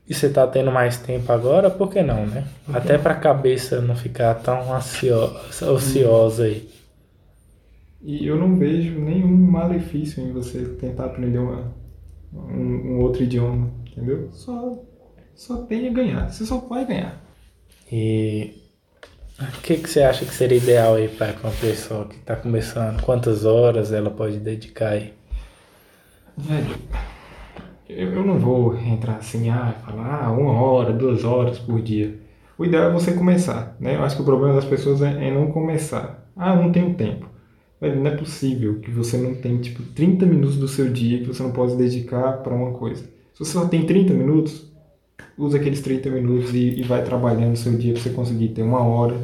e 0.10 0.14
você 0.14 0.28
tá 0.28 0.48
tendo 0.48 0.72
mais 0.72 0.98
tempo 0.98 1.32
agora, 1.32 1.70
por 1.70 1.92
que 1.92 2.02
não, 2.02 2.26
né? 2.26 2.48
Até 2.74 2.98
pra 2.98 3.14
cabeça 3.14 3.80
não 3.80 3.96
ficar 3.96 4.34
tão 4.36 4.74
ansiosa, 4.74 5.72
ociosa 5.72 6.46
aí. 6.46 6.68
E 8.02 8.26
eu 8.26 8.36
não 8.36 8.58
vejo 8.58 8.98
nenhum 9.00 9.28
malefício 9.28 10.24
em 10.24 10.32
você 10.32 10.64
tentar 10.80 11.06
aprender 11.06 11.38
uma, 11.38 11.72
um, 12.34 12.94
um 12.94 13.00
outro 13.02 13.22
idioma, 13.22 13.70
entendeu? 13.86 14.30
Só, 14.32 14.84
só 15.36 15.58
tem 15.64 15.88
a 15.88 15.94
ganhar. 15.94 16.32
Você 16.32 16.44
só 16.44 16.58
vai 16.58 16.86
ganhar. 16.86 17.22
E 17.92 18.56
o 19.40 19.62
que, 19.62 19.78
que 19.78 19.90
você 19.90 20.02
acha 20.02 20.26
que 20.26 20.34
seria 20.34 20.58
ideal 20.58 20.96
aí 20.96 21.08
para 21.08 21.36
uma 21.44 21.54
pessoa 21.54 22.08
que 22.08 22.16
está 22.16 22.36
começando? 22.36 23.04
Quantas 23.04 23.46
horas 23.46 23.92
ela 23.92 24.10
pode 24.10 24.40
dedicar 24.40 24.94
aí? 24.94 25.14
Velho, 26.36 26.78
eu, 27.90 28.14
eu 28.14 28.24
não 28.24 28.38
vou 28.38 28.78
entrar 28.78 29.16
assim, 29.16 29.50
ah, 29.50 29.74
falar 29.84 30.26
ah, 30.26 30.32
uma 30.32 30.54
hora, 30.54 30.94
duas 30.94 31.24
horas 31.24 31.58
por 31.58 31.82
dia. 31.82 32.20
O 32.58 32.64
ideal 32.64 32.90
é 32.90 32.94
você 32.94 33.14
começar, 33.14 33.76
né? 33.80 33.96
Eu 33.96 34.04
acho 34.04 34.16
que 34.16 34.22
o 34.22 34.26
problema 34.26 34.54
das 34.54 34.66
pessoas 34.66 35.02
é, 35.02 35.28
é 35.28 35.34
não 35.34 35.52
começar. 35.52 36.30
Ah, 36.36 36.56
não 36.56 36.72
tenho 36.72 36.94
tempo. 36.94 37.28
Velho, 37.82 38.02
não 38.02 38.12
é 38.12 38.16
possível 38.16 38.80
que 38.80 38.92
você 38.92 39.18
não 39.18 39.36
tenha, 39.36 39.58
tipo, 39.60 39.82
30 39.82 40.26
minutos 40.26 40.58
do 40.58 40.68
seu 40.68 40.90
dia 40.92 41.20
que 41.20 41.28
você 41.28 41.42
não 41.42 41.52
pode 41.52 41.76
dedicar 41.76 42.34
para 42.44 42.54
uma 42.54 42.72
coisa. 42.72 43.04
Se 43.34 43.40
você 43.40 43.54
só 43.54 43.66
tem 43.68 43.86
30 43.86 44.14
minutos, 44.14 44.70
usa 45.38 45.58
aqueles 45.58 45.82
30 45.82 46.10
minutos 46.10 46.54
e, 46.54 46.80
e 46.80 46.84
vai 46.84 47.04
trabalhando 47.04 47.54
o 47.54 47.58
seu 47.58 47.76
dia 47.78 47.94
para 47.94 48.02
você 48.02 48.10
conseguir 48.10 48.50
ter 48.50 48.62
uma 48.62 48.84
hora, 48.84 49.18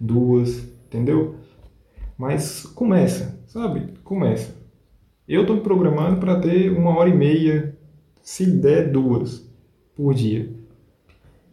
duas, 0.00 0.64
entendeu? 0.86 1.36
Mas 2.16 2.62
começa, 2.62 3.38
sabe? 3.46 3.92
Começa. 4.02 4.56
Eu 5.28 5.42
estou 5.42 5.56
me 5.56 5.62
programando 5.62 6.18
para 6.18 6.40
ter 6.40 6.70
uma 6.72 6.96
hora 6.96 7.10
e 7.10 7.14
meia, 7.14 7.77
se 8.22 8.46
der 8.46 8.90
duas, 8.90 9.48
por 9.96 10.14
dia. 10.14 10.48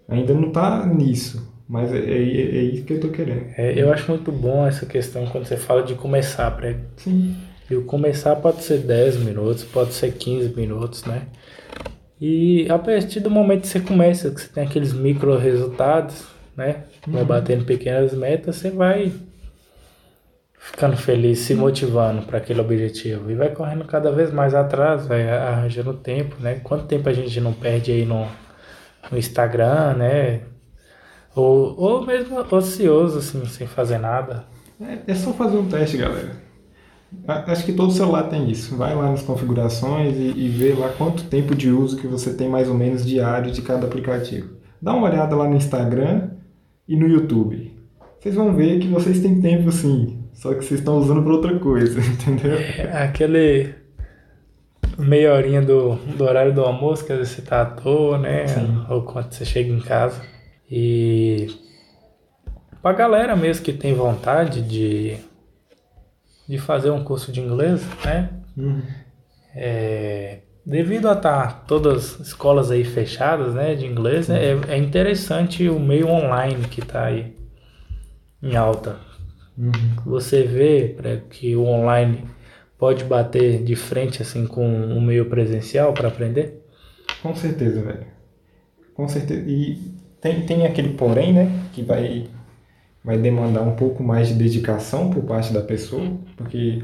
Ainda 0.07 0.33
não 0.33 0.49
está 0.49 0.85
nisso, 0.85 1.51
mas 1.67 1.91
é, 1.91 1.97
é, 1.97 2.57
é 2.57 2.61
isso 2.63 2.83
que 2.83 2.93
eu 2.93 2.97
estou 2.97 3.11
querendo. 3.11 3.45
É, 3.57 3.73
eu 3.81 3.91
acho 3.91 4.09
muito 4.11 4.31
bom 4.31 4.65
essa 4.67 4.85
questão 4.85 5.25
quando 5.27 5.45
você 5.45 5.57
fala 5.57 5.83
de 5.83 5.95
começar, 5.95 6.49
prego. 6.51 6.81
Sim. 6.97 7.35
E 7.69 7.75
o 7.75 7.83
começar 7.83 8.35
pode 8.35 8.63
ser 8.63 8.79
10 8.79 9.17
minutos, 9.17 9.63
pode 9.63 9.93
ser 9.93 10.13
15 10.13 10.55
minutos, 10.55 11.03
né? 11.05 11.23
E 12.21 12.69
a 12.69 12.77
partir 12.77 13.19
do 13.19 13.31
momento 13.31 13.61
que 13.61 13.67
você 13.67 13.79
começa, 13.79 14.29
que 14.29 14.41
você 14.41 14.47
tem 14.47 14.63
aqueles 14.63 14.93
micro 14.93 15.35
resultados, 15.37 16.25
né? 16.55 16.83
Vai 17.07 17.25
batendo 17.25 17.65
pequenas 17.65 18.13
metas, 18.13 18.57
você 18.57 18.69
vai 18.69 19.11
ficando 20.65 20.97
feliz, 20.97 21.39
se 21.39 21.53
motivando 21.53 22.23
para 22.23 22.39
aquele 22.39 22.59
objetivo. 22.59 23.29
E 23.29 23.35
vai 23.35 23.49
correndo 23.49 23.85
cada 23.85 24.11
vez 24.11 24.33
mais 24.33 24.55
atrás, 24.55 25.05
vai 25.05 25.29
arranjando 25.29 25.93
tempo, 25.93 26.35
né? 26.39 26.59
Quanto 26.63 26.85
tempo 26.85 27.07
a 27.07 27.13
gente 27.13 27.39
não 27.39 27.53
perde 27.53 27.91
aí 27.91 28.03
no, 28.03 28.27
no 29.11 29.17
Instagram, 29.17 29.93
né? 29.93 30.41
Ou, 31.35 31.79
ou 31.79 32.05
mesmo 32.05 32.39
ocioso, 32.51 33.19
assim, 33.19 33.45
sem 33.45 33.67
fazer 33.67 33.99
nada. 33.99 34.45
É, 34.81 35.11
é 35.11 35.15
só 35.15 35.31
fazer 35.33 35.57
um 35.57 35.69
teste, 35.69 35.97
galera. 35.97 36.43
Acho 37.27 37.63
que 37.63 37.73
todo 37.73 37.93
celular 37.93 38.23
tem 38.23 38.49
isso. 38.49 38.75
Vai 38.75 38.95
lá 38.95 39.11
nas 39.11 39.21
configurações 39.21 40.15
e, 40.17 40.33
e 40.35 40.49
vê 40.49 40.73
lá 40.73 40.89
quanto 40.89 41.25
tempo 41.25 41.53
de 41.53 41.69
uso 41.69 41.97
que 41.97 42.07
você 42.07 42.33
tem 42.33 42.49
mais 42.49 42.67
ou 42.67 42.73
menos 42.73 43.05
diário 43.05 43.51
de 43.51 43.61
cada 43.61 43.85
aplicativo. 43.85 44.55
Dá 44.81 44.93
uma 44.93 45.07
olhada 45.07 45.35
lá 45.35 45.47
no 45.47 45.55
Instagram 45.55 46.31
e 46.87 46.95
no 46.95 47.07
YouTube. 47.07 47.71
Vocês 48.19 48.33
vão 48.33 48.53
ver 48.55 48.79
que 48.79 48.87
vocês 48.87 49.19
têm 49.19 49.39
tempo 49.39 49.71
sim, 49.71 50.24
só 50.35 50.53
que 50.53 50.63
vocês 50.63 50.81
estão 50.81 50.97
usando 50.97 51.23
para 51.23 51.33
outra 51.33 51.57
coisa, 51.57 51.99
entendeu? 52.05 52.57
É 52.57 53.03
Aquele 53.03 53.73
meia 54.97 55.33
horinha 55.33 55.61
do, 55.61 55.95
do 55.95 56.23
horário 56.23 56.53
do 56.53 56.61
almoço, 56.61 57.05
que 57.05 57.11
às 57.11 57.19
vezes 57.19 57.33
você 57.33 57.41
tá 57.41 57.61
à 57.61 57.65
toa, 57.65 58.17
né? 58.17 58.47
Sim. 58.47 58.85
Ou 58.89 59.01
quando 59.03 59.31
você 59.31 59.45
chega 59.45 59.71
em 59.71 59.79
casa. 59.79 60.21
E 60.69 61.47
pra 62.81 62.93
galera 62.93 63.35
mesmo 63.35 63.63
que 63.63 63.73
tem 63.73 63.93
vontade 63.93 64.61
de, 64.61 65.17
de 66.47 66.57
fazer 66.57 66.91
um 66.91 67.03
curso 67.03 67.31
de 67.31 67.39
inglês, 67.39 67.81
né? 68.03 68.29
É, 69.55 70.39
devido 70.65 71.07
a 71.07 71.13
estar 71.13 71.65
todas 71.65 72.19
as 72.19 72.27
escolas 72.27 72.71
aí 72.71 72.83
fechadas, 72.83 73.53
né, 73.53 73.75
de 73.75 73.85
inglês, 73.85 74.27
né, 74.27 74.43
é, 74.43 74.73
é 74.73 74.77
interessante 74.77 75.69
o 75.69 75.79
meio 75.79 76.09
online 76.09 76.67
que 76.67 76.81
tá 76.81 77.05
aí 77.05 77.35
em 78.41 78.55
alta. 78.55 78.97
Você 80.05 80.43
vê 80.43 80.95
que 81.29 81.55
o 81.55 81.63
online 81.63 82.25
pode 82.77 83.03
bater 83.05 83.63
de 83.63 83.75
frente 83.75 84.21
assim 84.21 84.45
com 84.45 84.65
o 84.65 85.01
meio 85.01 85.29
presencial 85.29 85.93
para 85.93 86.09
aprender? 86.09 86.61
Com 87.21 87.33
certeza, 87.33 87.81
velho. 87.81 88.05
Com 88.93 89.07
certeza. 89.07 89.41
E 89.47 89.77
tem, 90.21 90.45
tem 90.45 90.65
aquele 90.65 90.93
porém, 90.93 91.33
né? 91.33 91.67
Que 91.73 91.83
vai, 91.83 92.27
vai 93.03 93.17
demandar 93.17 93.61
um 93.61 93.75
pouco 93.75 94.03
mais 94.03 94.27
de 94.27 94.33
dedicação 94.35 95.09
por 95.09 95.23
parte 95.23 95.53
da 95.53 95.61
pessoa, 95.61 96.17
porque 96.35 96.83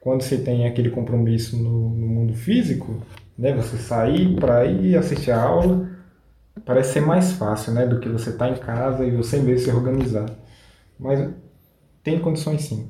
quando 0.00 0.22
você 0.22 0.38
tem 0.38 0.66
aquele 0.66 0.90
compromisso 0.90 1.56
no, 1.56 1.90
no 1.90 2.06
mundo 2.06 2.34
físico, 2.34 3.02
né? 3.38 3.52
Você 3.54 3.76
sair 3.76 4.34
para 4.36 4.64
ir 4.64 4.96
assistir 4.96 5.30
a 5.30 5.42
aula, 5.42 5.88
parece 6.64 6.94
ser 6.94 7.00
mais 7.00 7.32
fácil, 7.32 7.72
né? 7.74 7.86
Do 7.86 8.00
que 8.00 8.08
você 8.08 8.30
estar 8.30 8.48
em 8.48 8.56
casa 8.56 9.04
e 9.04 9.10
você 9.10 9.38
mesmo 9.38 9.64
se 9.64 9.70
organizar. 9.70 10.26
Mas 10.98 11.28
tem 12.02 12.18
condições 12.18 12.62
sim. 12.62 12.88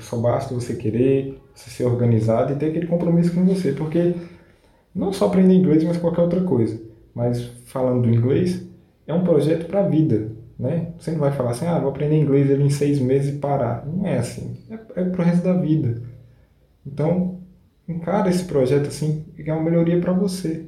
Só 0.00 0.18
basta 0.18 0.54
você 0.54 0.74
querer, 0.74 1.40
você 1.54 1.70
ser 1.70 1.84
organizado 1.84 2.52
e 2.52 2.56
ter 2.56 2.66
aquele 2.66 2.86
compromisso 2.86 3.34
com 3.34 3.44
você, 3.44 3.72
porque 3.72 4.14
não 4.94 5.12
só 5.12 5.26
aprender 5.26 5.54
inglês, 5.54 5.82
mas 5.84 5.96
qualquer 5.96 6.22
outra 6.22 6.42
coisa. 6.42 6.80
Mas 7.14 7.42
falando 7.66 8.02
do 8.02 8.10
inglês, 8.10 8.66
é 9.06 9.14
um 9.14 9.24
projeto 9.24 9.66
para 9.66 9.80
a 9.80 9.88
vida, 9.88 10.32
né? 10.58 10.92
Você 10.98 11.12
não 11.12 11.20
vai 11.20 11.32
falar 11.32 11.50
assim, 11.50 11.66
ah, 11.66 11.78
vou 11.78 11.90
aprender 11.90 12.16
inglês 12.16 12.50
em 12.50 12.68
seis 12.68 13.00
meses 13.00 13.34
e 13.34 13.38
parar. 13.38 13.86
Não 13.86 14.06
é 14.06 14.18
assim. 14.18 14.56
É, 14.70 15.00
é 15.00 15.04
pro 15.04 15.22
resto 15.22 15.42
da 15.42 15.54
vida. 15.54 16.02
Então, 16.86 17.38
encara 17.88 18.28
esse 18.28 18.44
projeto 18.44 18.88
assim, 18.88 19.24
que 19.34 19.48
é 19.48 19.54
uma 19.54 19.62
melhoria 19.62 20.00
para 20.00 20.12
você. 20.12 20.66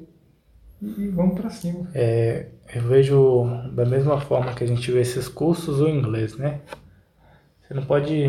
E, 0.81 1.03
e 1.03 1.09
vamos 1.09 1.39
para 1.39 1.51
cima. 1.51 1.89
É, 1.95 2.47
eu 2.75 2.83
vejo 2.83 3.45
da 3.75 3.85
mesma 3.85 4.21
forma 4.21 4.55
que 4.55 4.65
a 4.65 4.67
gente 4.67 4.91
vê 4.91 5.01
esses 5.01 5.29
cursos 5.29 5.81
o 5.81 5.89
inglês, 5.89 6.37
né? 6.37 6.61
Você 7.71 7.75
não 7.75 7.87
pode 7.87 8.29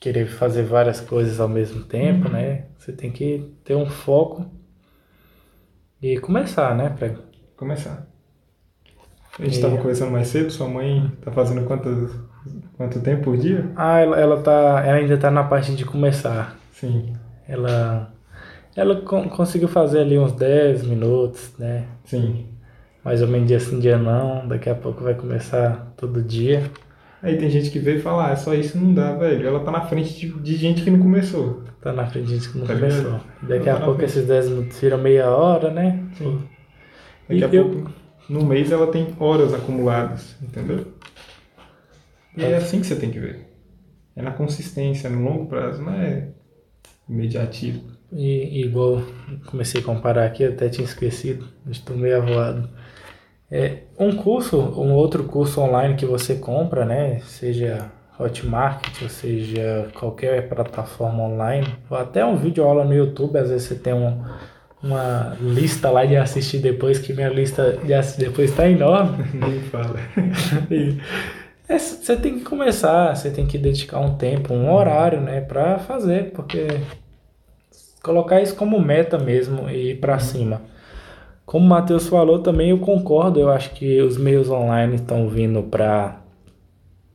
querer 0.00 0.26
fazer 0.26 0.62
várias 0.64 0.98
coisas 0.98 1.38
ao 1.38 1.48
mesmo 1.48 1.84
tempo, 1.84 2.28
Uhum. 2.28 2.32
né? 2.32 2.68
Você 2.78 2.90
tem 2.90 3.12
que 3.12 3.54
ter 3.64 3.76
um 3.76 3.86
foco 3.90 4.50
e 6.02 6.18
começar, 6.20 6.74
né? 6.76 6.90
Pra... 6.90 7.14
Começar. 7.56 8.06
A 9.38 9.42
gente 9.44 9.52
E- 9.52 9.56
estava 9.56 9.76
conversando 9.76 10.10
mais 10.12 10.28
cedo, 10.28 10.50
sua 10.50 10.68
mãe 10.68 11.10
tá 11.22 11.30
fazendo 11.32 11.66
quanto, 11.66 11.88
quanto 12.76 13.00
tempo 13.02 13.24
por 13.24 13.36
dia? 13.36 13.70
Ah, 13.74 13.98
ela, 14.00 14.18
ela 14.20 14.42
tá, 14.42 14.82
ela 14.84 14.96
ainda 14.98 15.18
tá 15.18 15.30
na 15.30 15.44
parte 15.44 15.74
de 15.74 15.84
começar. 15.84 16.56
Sim, 16.70 17.20
Ela, 17.48 18.12
ela 18.76 19.02
con- 19.02 19.28
conseguiu 19.28 19.68
fazer 19.68 20.00
ali 20.00 20.18
uns 20.18 20.32
10 20.32 20.84
minutos, 20.84 21.52
né? 21.58 21.88
sim. 22.04 22.46
Mais 23.04 23.20
ou 23.22 23.28
menos 23.28 23.48
dia 23.48 23.60
sim, 23.60 23.78
dia 23.78 23.98
não. 23.98 24.46
Daqui 24.48 24.68
a 24.70 24.74
pouco 24.74 25.02
vai 25.04 25.14
começar 25.14 25.92
todo 25.96 26.22
dia. 26.22 26.70
Aí 27.22 27.36
tem 27.38 27.48
gente 27.48 27.70
que 27.70 27.78
vê 27.78 27.96
e 27.96 28.00
fala, 28.00 28.32
ah, 28.32 28.36
só 28.36 28.52
isso 28.52 28.76
não 28.76 28.92
dá, 28.92 29.12
velho. 29.12 29.46
Ela 29.46 29.60
tá 29.60 29.70
na 29.70 29.82
frente 29.82 30.12
de, 30.18 30.32
de 30.40 30.56
gente 30.56 30.82
que 30.82 30.90
não 30.90 30.98
começou. 30.98 31.62
Tá 31.80 31.92
na 31.92 32.04
frente 32.06 32.26
disso 32.26 32.50
que 32.52 32.58
não 32.58 32.66
Tá 32.66 32.74
começou. 32.74 33.04
ligado? 33.04 33.24
Daqui 33.42 33.68
Ela 33.68 33.76
a 33.78 33.80
tá 33.80 33.84
pouco 33.86 34.00
na 34.00 34.06
esses 34.06 34.26
10 34.26 34.48
minutos 34.48 34.80
viram 34.80 34.98
meia 34.98 35.30
hora, 35.30 35.70
né? 35.70 36.04
Sim. 36.18 36.40
E 37.30 37.40
Daqui 37.40 37.56
a 37.56 37.60
eu- 37.60 37.70
pouco, 37.70 37.90
no 38.28 38.44
mês, 38.44 38.72
ela 38.72 38.88
tem 38.88 39.14
horas 39.20 39.54
acumuladas, 39.54 40.34
entendeu? 40.42 40.84
E 42.36 42.42
é 42.44 42.56
assim 42.56 42.80
que 42.80 42.86
você 42.86 42.96
tem 42.96 43.10
que 43.10 43.20
ver. 43.20 43.46
É 44.16 44.22
na 44.22 44.30
consistência, 44.32 45.08
no 45.08 45.22
longo 45.22 45.46
prazo, 45.46 45.80
não 45.82 45.92
é 45.94 46.28
imediatismo. 47.08 47.92
E, 48.12 48.60
e 48.60 48.64
igual 48.66 49.02
comecei 49.46 49.80
a 49.80 49.84
comparar 49.84 50.26
aqui, 50.26 50.42
eu 50.42 50.50
até 50.52 50.68
tinha 50.68 50.84
esquecido, 50.84 51.46
estou 51.70 51.96
meio 51.96 52.16
avoado. 52.18 52.68
É, 53.52 53.80
um 53.98 54.16
curso, 54.16 54.58
um 54.58 54.94
outro 54.94 55.24
curso 55.24 55.60
online 55.60 55.94
que 55.94 56.06
você 56.06 56.36
compra, 56.36 56.86
né? 56.86 57.20
Seja 57.20 57.92
Hotmart, 58.18 59.02
ou 59.02 59.10
seja 59.10 59.90
qualquer 59.94 60.48
plataforma 60.48 61.22
online, 61.24 61.66
ou 61.90 61.98
até 61.98 62.24
um 62.24 62.34
vídeo 62.36 62.64
aula 62.64 62.82
no 62.82 62.94
YouTube, 62.94 63.38
às 63.38 63.50
vezes 63.50 63.68
você 63.68 63.74
tem 63.74 63.92
um, 63.92 64.24
uma 64.82 65.36
lista 65.38 65.90
lá 65.90 66.06
de 66.06 66.16
assistir 66.16 66.60
depois, 66.60 66.98
que 66.98 67.12
minha 67.12 67.28
lista 67.28 67.78
de 67.84 67.92
assistir 67.92 68.24
depois 68.24 68.48
está 68.50 68.66
enorme. 68.66 69.22
Nem 69.34 69.60
fala. 69.60 70.00
É, 71.68 71.78
Você 71.78 72.16
tem 72.16 72.38
que 72.38 72.44
começar, 72.44 73.14
você 73.16 73.30
tem 73.30 73.46
que 73.46 73.56
dedicar 73.56 74.00
um 74.00 74.16
tempo, 74.16 74.52
um 74.52 74.70
horário, 74.70 75.20
né, 75.20 75.40
para 75.40 75.78
fazer, 75.78 76.32
porque 76.32 76.66
colocar 78.02 78.40
isso 78.40 78.54
como 78.56 78.80
meta 78.80 79.18
mesmo 79.18 79.68
e 79.70 79.92
ir 79.92 80.00
para 80.00 80.18
cima. 80.18 80.60
Como 81.52 81.66
o 81.66 81.68
Matheus 81.68 82.08
falou 82.08 82.38
também, 82.38 82.70
eu 82.70 82.78
concordo, 82.78 83.38
eu 83.38 83.50
acho 83.50 83.74
que 83.74 84.00
os 84.00 84.16
meios 84.16 84.48
online 84.48 84.94
estão 84.94 85.28
vindo 85.28 85.62
para 85.62 86.22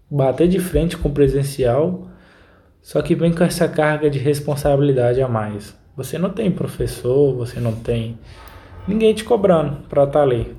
bater 0.08 0.47
de 0.47 0.60
frente 0.60 0.95
com 0.95 1.10
o 1.10 1.12
presencial, 1.12 2.08
só 2.80 3.02
que 3.02 3.15
vem 3.15 3.34
com 3.34 3.43
essa 3.43 3.67
carga 3.67 4.12
de 4.12 4.19
responsabilidade 4.19 5.19
a 5.23 5.28
mais. 5.28 5.76
Você 5.95 6.19
não 6.19 6.30
tem 6.30 6.52
professor, 6.52 7.36
você 7.36 7.60
não 7.60 7.73
tem 7.73 8.19
ninguém 8.88 9.12
te 9.12 9.23
cobrando 9.23 9.78
para 9.89 10.04
estar 10.04 10.21
ali. 10.21 10.56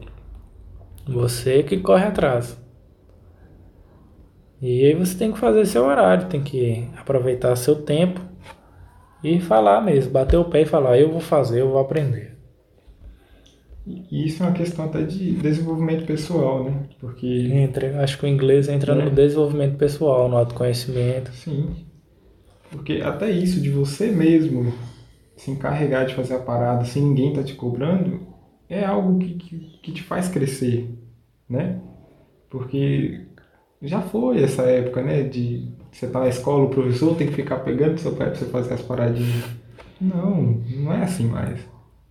Você 1.07 1.62
que 1.62 1.77
corre 1.77 2.07
atrás. 2.07 2.61
E 4.61 4.87
aí 4.87 4.95
você 4.95 5.17
tem 5.17 5.31
que 5.31 5.38
fazer 5.38 5.64
seu 5.67 5.85
horário, 5.85 6.27
tem 6.27 6.43
que 6.43 6.88
aproveitar 6.97 7.55
seu 7.55 7.77
tempo 7.77 8.21
e 9.23 9.38
falar 9.38 9.81
mesmo, 9.81 10.11
bater 10.11 10.37
o 10.37 10.47
pé 10.47 10.62
e 10.62 10.67
falar, 10.67 10.99
eu 10.99 11.12
vou 11.12 11.21
fazer, 11.21 11.61
eu 11.61 11.71
vou 11.71 11.79
aprender. 11.79 12.38
E 14.11 14.27
isso 14.27 14.42
é 14.42 14.46
uma 14.46 14.53
questão 14.53 14.85
até 14.85 15.03
de 15.03 15.33
desenvolvimento 15.37 16.05
pessoal, 16.07 16.64
né? 16.64 16.88
Porque, 17.01 17.27
Entra, 17.27 18.03
acho 18.03 18.18
que 18.18 18.24
o 18.27 18.29
inglês 18.29 18.68
entra 18.68 18.92
É. 18.92 19.05
no 19.05 19.11
desenvolvimento 19.11 19.77
pessoal, 19.77 20.29
no 20.29 20.37
autoconhecimento. 20.37 21.33
sim. 21.33 21.87
Porque 22.70 23.01
até 23.03 23.31
isso 23.31 23.61
de 23.62 23.70
você 23.70 24.11
mesmo 24.11 24.74
se 25.37 25.51
encarregar 25.51 26.05
de 26.07 26.14
fazer 26.14 26.35
a 26.35 26.38
parada 26.38 26.85
sem 26.85 27.03
ninguém 27.03 27.33
tá 27.33 27.42
te 27.42 27.55
cobrando 27.55 28.20
é 28.68 28.85
algo 28.85 29.18
que, 29.18 29.35
que, 29.37 29.59
que 29.83 29.92
te 29.92 30.03
faz 30.03 30.29
crescer, 30.29 30.90
né? 31.48 31.81
Porque 32.51 33.27
já 33.81 34.03
foi 34.03 34.42
essa 34.42 34.62
época, 34.62 35.03
né? 35.03 35.22
De 35.22 35.70
você 35.90 36.07
tá 36.09 36.20
na 36.20 36.29
escola, 36.29 36.64
o 36.64 36.70
professor 36.70 37.16
tem 37.16 37.27
que 37.29 37.33
ficar 37.35 37.61
pegando 37.61 37.96
seu 37.98 38.12
pé 38.14 38.27
pra 38.27 38.35
você 38.35 38.44
fazer 38.46 38.74
as 38.74 38.83
paradinhas. 38.83 39.44
Não, 40.01 40.62
não 40.77 40.92
é 40.92 41.03
assim 41.05 41.27
mais. 41.27 41.59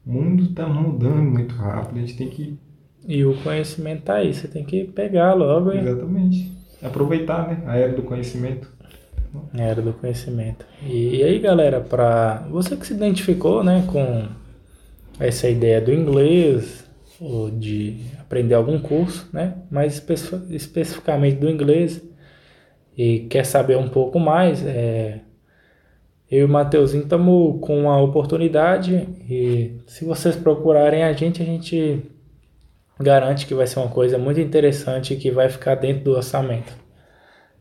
O 0.08 0.12
mundo 0.12 0.48
tá 0.54 0.66
mudando 0.68 1.22
muito 1.22 1.54
rápido, 1.56 1.98
a 1.98 2.00
gente 2.00 2.16
tem 2.18 2.30
que 2.30 2.58
E 3.06 3.26
o 3.26 3.36
conhecimento 3.44 4.04
tá 4.04 4.16
aí, 4.16 4.34
você 4.34 4.48
tem 4.48 4.64
que 4.64 4.86
pegar 4.86 5.34
logo 5.34 5.72
e 5.74 5.80
Exatamente. 5.80 6.52
Aproveitar, 6.82 7.48
né? 7.48 7.64
A 7.66 7.76
era 7.78 7.94
do 7.94 8.04
conhecimento. 8.04 8.72
era 9.54 9.82
do 9.82 9.94
conhecimento. 9.94 10.66
E, 10.86 11.18
e 11.18 11.24
aí, 11.24 11.40
galera, 11.40 11.82
para 11.82 12.48
você 12.50 12.76
que 12.78 12.86
se 12.88 12.94
identificou, 12.94 13.64
né, 13.64 13.84
com 13.92 14.28
essa 15.20 15.50
ideia 15.50 15.82
do 15.82 15.92
inglês 15.94 16.86
ou 17.20 17.50
de 17.50 17.98
aprender 18.20 18.54
algum 18.54 18.80
curso, 18.80 19.28
né, 19.34 19.56
mais 19.72 19.96
especi- 19.96 20.42
especificamente 20.52 21.38
do 21.38 21.50
inglês 21.50 22.02
e 22.98 23.22
quer 23.22 23.46
saber 23.46 23.78
um 23.78 23.90
pouco 23.90 24.20
mais, 24.20 24.64
é, 24.66 25.22
eu 26.30 26.40
e 26.40 26.44
o 26.44 26.50
Mateuzinho 26.50 27.04
estamos 27.04 27.60
com 27.62 27.82
uma 27.82 28.02
oportunidade 28.02 29.08
e 29.30 29.80
se 29.88 30.04
vocês 30.04 30.36
procurarem 30.36 31.04
a 31.04 31.14
gente, 31.14 31.42
a 31.42 31.46
gente 31.46 32.04
garante 33.00 33.46
que 33.46 33.54
vai 33.54 33.66
ser 33.66 33.80
uma 33.80 33.90
coisa 33.90 34.18
muito 34.18 34.40
interessante 34.40 35.16
que 35.16 35.32
vai 35.32 35.48
ficar 35.50 35.76
dentro 35.76 36.04
do 36.04 36.12
orçamento. 36.12 36.76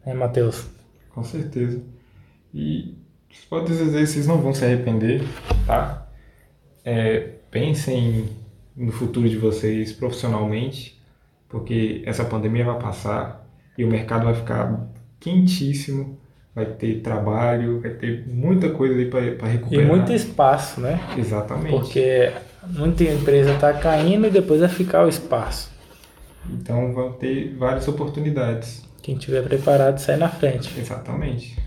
Né, 0.05 0.14
Matheus? 0.14 0.66
Com 1.11 1.22
certeza. 1.22 1.81
E 2.52 2.96
vocês 3.29 3.44
podem 3.48 3.66
dizer, 3.66 4.07
vocês 4.07 4.26
não 4.26 4.38
vão 4.38 4.52
se 4.52 4.64
arrepender, 4.64 5.22
tá? 5.66 6.09
É, 6.85 7.35
pensem 7.50 8.29
no 8.76 8.90
futuro 8.92 9.29
de 9.29 9.37
vocês 9.37 9.92
profissionalmente, 9.92 11.00
porque 11.48 12.02
essa 12.05 12.24
pandemia 12.24 12.64
vai 12.64 12.79
passar 12.79 13.48
e 13.76 13.85
o 13.85 13.88
mercado 13.88 14.24
vai 14.24 14.35
ficar 14.35 14.90
quentíssimo, 15.20 16.15
vai 16.57 16.64
ter 16.64 17.03
trabalho, 17.03 17.83
vai 17.83 17.90
ter 17.90 18.27
muita 18.27 18.71
coisa 18.71 18.95
aí 18.95 19.05
para 19.11 19.21
E 19.49 19.53
recuperar. 19.53 19.87
muito 19.87 20.11
espaço, 20.11 20.81
né? 20.81 20.99
Exatamente. 21.19 21.69
Porque 21.69 22.33
muita 22.71 23.05
empresa 23.05 23.53
está 23.53 23.75
caindo 23.75 24.27
e 24.27 24.31
depois 24.31 24.61
vai 24.61 24.69
ficar 24.71 25.05
o 25.05 25.09
espaço. 25.09 25.71
Então 26.51 26.95
vão 26.95 27.12
ter 27.12 27.55
várias 27.59 27.87
oportunidades. 27.87 28.88
Quem 29.03 29.16
tiver 29.19 29.42
preparado 29.42 29.99
sai 29.99 30.16
na 30.16 30.31
frente. 30.31 30.73
Exatamente. 30.81 31.59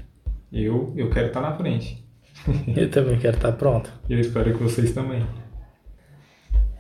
Eu, 0.52 0.92
eu 0.98 1.12
quero 1.12 1.28
estar 1.28 1.42
na 1.42 1.56
frente. 1.56 2.04
Eu 2.76 2.90
também 2.90 3.20
quero 3.20 3.36
estar 3.36 3.52
pronto. 3.52 3.92
E 4.10 4.14
eu 4.14 4.20
espero 4.20 4.58
que 4.58 4.64
vocês 4.64 4.94
também. 4.94 5.24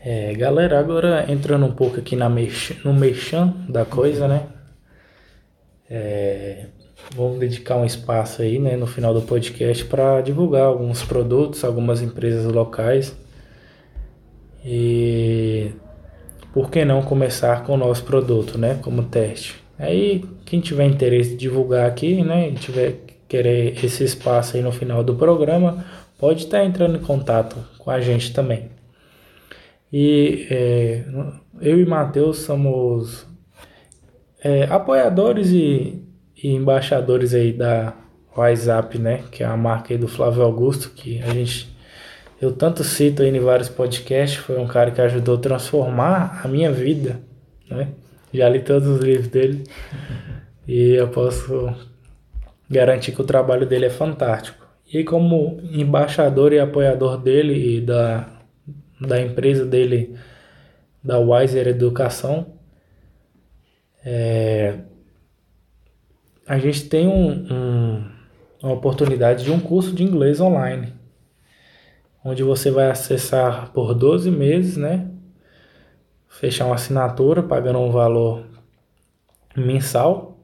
É, 0.03 0.33
galera, 0.33 0.79
agora 0.79 1.29
entrando 1.29 1.65
um 1.65 1.73
pouco 1.73 1.99
aqui 1.99 2.15
na 2.15 2.29
merchan, 2.29 2.75
no 2.85 2.93
merchan 2.93 3.53
da 3.67 3.83
coisa, 3.83 4.25
né? 4.27 4.47
É, 5.89 6.67
vamos 7.15 7.39
dedicar 7.39 7.75
um 7.75 7.85
espaço 7.85 8.41
aí, 8.41 8.59
né, 8.59 8.75
no 8.75 8.87
final 8.87 9.13
do 9.13 9.21
podcast 9.21 9.85
para 9.85 10.21
divulgar 10.21 10.63
alguns 10.63 11.03
produtos, 11.03 11.63
algumas 11.63 12.01
empresas 12.01 12.45
locais. 12.45 13.15
E 14.63 15.71
por 16.53 16.69
que 16.69 16.83
não 16.83 17.01
começar 17.01 17.63
com 17.63 17.73
o 17.73 17.77
nosso 17.77 18.03
produto, 18.03 18.57
né, 18.57 18.79
como 18.81 19.03
teste? 19.03 19.55
Aí, 19.77 20.25
quem 20.45 20.59
tiver 20.59 20.85
interesse 20.85 21.33
em 21.33 21.37
divulgar 21.37 21.87
aqui, 21.87 22.21
né, 22.23 22.51
tiver 22.51 22.99
querer 23.27 23.83
esse 23.83 24.03
espaço 24.03 24.57
aí 24.57 24.63
no 24.63 24.71
final 24.71 25.03
do 25.03 25.15
programa, 25.15 25.85
pode 26.17 26.43
estar 26.45 26.65
entrando 26.65 26.97
em 26.97 27.01
contato 27.01 27.57
com 27.77 27.89
a 27.89 28.01
gente 28.01 28.33
também. 28.33 28.69
E 29.91 30.47
é, 30.49 31.03
eu 31.61 31.79
e 31.79 31.85
Matheus 31.85 32.39
somos 32.39 33.25
é, 34.43 34.63
apoiadores 34.65 35.49
e, 35.51 36.03
e 36.41 36.49
embaixadores 36.49 37.33
aí 37.33 37.53
da 37.53 37.93
WhatsApp, 38.35 38.97
né? 38.97 39.23
Que 39.31 39.43
é 39.43 39.45
a 39.45 39.57
marca 39.57 39.93
aí 39.93 39.97
do 39.97 40.07
Flávio 40.07 40.43
Augusto, 40.43 40.91
que 40.91 41.21
a 41.21 41.29
gente 41.33 41.75
eu 42.41 42.53
tanto 42.53 42.83
cito 42.83 43.21
aí 43.21 43.29
em 43.29 43.39
vários 43.39 43.67
podcasts, 43.67 44.39
foi 44.39 44.57
um 44.57 44.67
cara 44.67 44.91
que 44.91 45.01
ajudou 45.01 45.35
a 45.35 45.41
transformar 45.41 46.41
a 46.43 46.47
minha 46.47 46.71
vida, 46.71 47.19
né? 47.69 47.89
Já 48.33 48.47
li 48.47 48.61
todos 48.61 48.87
os 48.87 48.99
livros 49.01 49.27
dele 49.27 49.63
e 50.67 50.91
eu 50.93 51.09
posso 51.09 51.73
garantir 52.69 53.11
que 53.11 53.21
o 53.21 53.25
trabalho 53.25 53.65
dele 53.65 53.85
é 53.85 53.89
fantástico. 53.89 54.65
E 54.91 55.03
como 55.03 55.59
embaixador 55.63 56.53
e 56.53 56.59
apoiador 56.59 57.17
dele 57.17 57.77
e 57.77 57.81
da 57.81 58.39
da 58.99 59.21
empresa 59.21 59.65
dele, 59.65 60.15
da 61.03 61.17
Wiser 61.19 61.67
Educação. 61.67 62.53
É, 64.03 64.79
a 66.49 66.57
gente 66.57 66.89
tem 66.89 67.07
um, 67.07 67.29
um, 67.53 68.03
uma 68.63 68.73
oportunidade 68.73 69.43
de 69.43 69.51
um 69.51 69.59
curso 69.59 69.93
de 69.93 70.03
inglês 70.03 70.41
online, 70.41 70.91
onde 72.25 72.41
você 72.41 72.71
vai 72.71 72.89
acessar 72.89 73.71
por 73.71 73.93
12 73.93 74.31
meses, 74.31 74.75
né? 74.75 75.11
Fechar 76.27 76.65
uma 76.65 76.73
assinatura 76.73 77.43
pagando 77.43 77.77
um 77.77 77.91
valor 77.91 78.47
mensal 79.55 80.39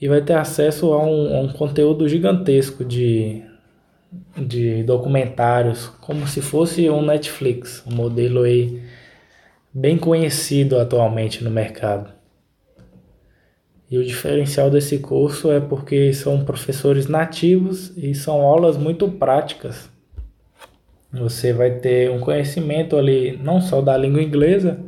e 0.00 0.08
vai 0.08 0.22
ter 0.22 0.38
acesso 0.38 0.94
a 0.94 1.04
um, 1.04 1.36
a 1.36 1.40
um 1.40 1.52
conteúdo 1.52 2.08
gigantesco 2.08 2.82
de, 2.82 3.44
de 4.38 4.84
documentários, 4.84 5.88
como 6.00 6.26
se 6.26 6.40
fosse 6.40 6.88
um 6.88 7.02
Netflix, 7.02 7.84
um 7.86 7.94
modelo 7.94 8.42
aí 8.42 8.82
bem 9.70 9.98
conhecido 9.98 10.78
atualmente 10.78 11.44
no 11.44 11.50
mercado. 11.50 12.17
E 13.90 13.96
o 13.96 14.04
diferencial 14.04 14.68
desse 14.70 14.98
curso 14.98 15.50
é 15.50 15.60
porque 15.60 16.12
são 16.12 16.44
professores 16.44 17.06
nativos 17.06 17.92
e 17.96 18.14
são 18.14 18.42
aulas 18.42 18.76
muito 18.76 19.08
práticas. 19.08 19.88
Você 21.10 21.54
vai 21.54 21.70
ter 21.70 22.10
um 22.10 22.20
conhecimento 22.20 22.96
ali 22.96 23.38
não 23.42 23.62
só 23.62 23.80
da 23.80 23.96
língua 23.96 24.22
inglesa, 24.22 24.78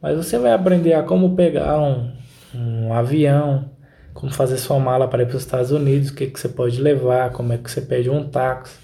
mas 0.00 0.16
você 0.16 0.38
vai 0.38 0.52
aprender 0.52 0.94
a 0.94 1.02
como 1.02 1.36
pegar 1.36 1.78
um, 1.78 2.10
um 2.54 2.94
avião, 2.94 3.70
como 4.14 4.32
fazer 4.32 4.56
sua 4.56 4.78
mala 4.78 5.06
para 5.06 5.22
ir 5.22 5.26
para 5.26 5.36
os 5.36 5.42
Estados 5.42 5.70
Unidos, 5.70 6.08
o 6.08 6.14
que, 6.14 6.26
que 6.26 6.40
você 6.40 6.48
pode 6.48 6.80
levar, 6.80 7.30
como 7.32 7.52
é 7.52 7.58
que 7.58 7.70
você 7.70 7.82
pede 7.82 8.08
um 8.08 8.26
táxi, 8.26 8.78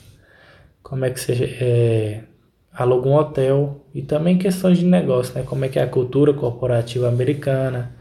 como 0.82 1.06
é 1.06 1.10
que 1.10 1.18
você 1.18 1.56
é, 1.60 2.20
aluga 2.74 3.08
um 3.08 3.14
hotel 3.14 3.86
e 3.94 4.02
também 4.02 4.36
questões 4.36 4.78
de 4.78 4.84
negócio, 4.84 5.34
né? 5.34 5.42
Como 5.46 5.64
é 5.64 5.68
que 5.68 5.78
é 5.78 5.82
a 5.82 5.88
cultura 5.88 6.34
corporativa 6.34 7.08
americana, 7.08 7.95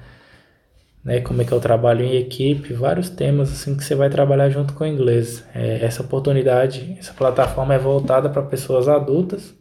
né? 1.05 1.21
Como 1.21 1.39
é 1.41 1.45
que 1.45 1.53
é 1.53 1.55
o 1.55 1.59
trabalho 1.61 2.03
em 2.03 2.15
equipe, 2.17 2.73
vários 2.73 3.09
temas 3.11 3.51
assim 3.51 3.77
que 3.77 3.83
você 3.83 3.93
vai 3.93 4.09
trabalhar 4.09 4.49
junto 4.49 4.73
com 4.73 4.83
o 4.83 4.87
inglês. 4.87 5.45
É, 5.53 5.85
essa 5.85 6.01
oportunidade, 6.01 6.97
essa 6.99 7.13
plataforma 7.13 7.75
é 7.75 7.77
voltada 7.77 8.27
para 8.27 8.41
pessoas 8.41 8.87
adultas. 8.87 9.55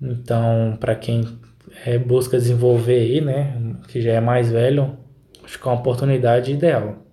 Então, 0.00 0.76
para 0.80 0.94
quem 0.94 1.38
é, 1.84 1.98
busca 1.98 2.38
desenvolver 2.38 3.00
aí, 3.00 3.20
né, 3.20 3.76
que 3.88 4.00
já 4.00 4.12
é 4.12 4.20
mais 4.20 4.50
velho, 4.50 4.96
acho 5.44 5.60
que 5.60 5.68
é 5.68 5.70
uma 5.70 5.80
oportunidade 5.80 6.52
ideal. 6.52 7.04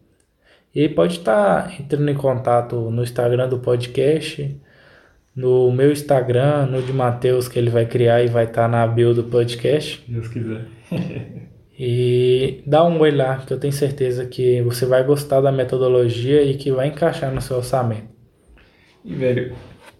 E 0.73 0.87
pode 0.89 1.17
estar 1.17 1.79
entrando 1.79 2.09
em 2.09 2.15
contato 2.15 2.91
no 2.91 3.03
Instagram 3.03 3.49
do 3.49 3.59
podcast, 3.59 4.61
no 5.35 5.71
meu 5.71 5.91
Instagram, 5.91 6.67
no 6.67 6.81
de 6.81 6.93
Matheus, 6.93 7.47
que 7.47 7.59
ele 7.59 7.69
vai 7.69 7.85
criar 7.85 8.23
e 8.23 8.27
vai 8.27 8.45
estar 8.45 8.67
na 8.67 8.85
bio 8.87 9.13
do 9.13 9.23
podcast. 9.23 10.03
Deus 10.07 10.27
quiser. 10.27 10.65
e 11.77 12.63
dá 12.65 12.85
um 12.85 12.99
oi 13.01 13.11
lá, 13.11 13.37
que 13.37 13.53
eu 13.53 13.59
tenho 13.59 13.73
certeza 13.73 14.25
que 14.25 14.61
você 14.61 14.85
vai 14.85 15.03
gostar 15.03 15.41
da 15.41 15.51
metodologia 15.51 16.41
e 16.43 16.55
que 16.55 16.71
vai 16.71 16.87
encaixar 16.87 17.33
no 17.33 17.41
seu 17.41 17.57
orçamento. 17.57 18.07
E, 19.03 19.13
velho, 19.13 19.53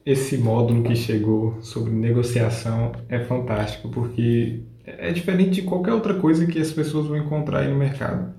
esse 0.06 0.38
módulo 0.38 0.84
que 0.84 0.96
chegou 0.96 1.62
sobre 1.62 1.92
negociação 1.92 2.94
é 3.10 3.20
fantástico, 3.20 3.90
porque 3.90 4.62
é 4.86 5.12
diferente 5.12 5.52
de 5.52 5.62
qualquer 5.64 5.94
outra 5.94 6.14
coisa 6.14 6.46
que 6.46 6.60
as 6.60 6.72
pessoas 6.72 7.08
vão 7.08 7.18
encontrar 7.18 7.60
aí 7.60 7.70
no 7.70 7.76
mercado. 7.78 8.34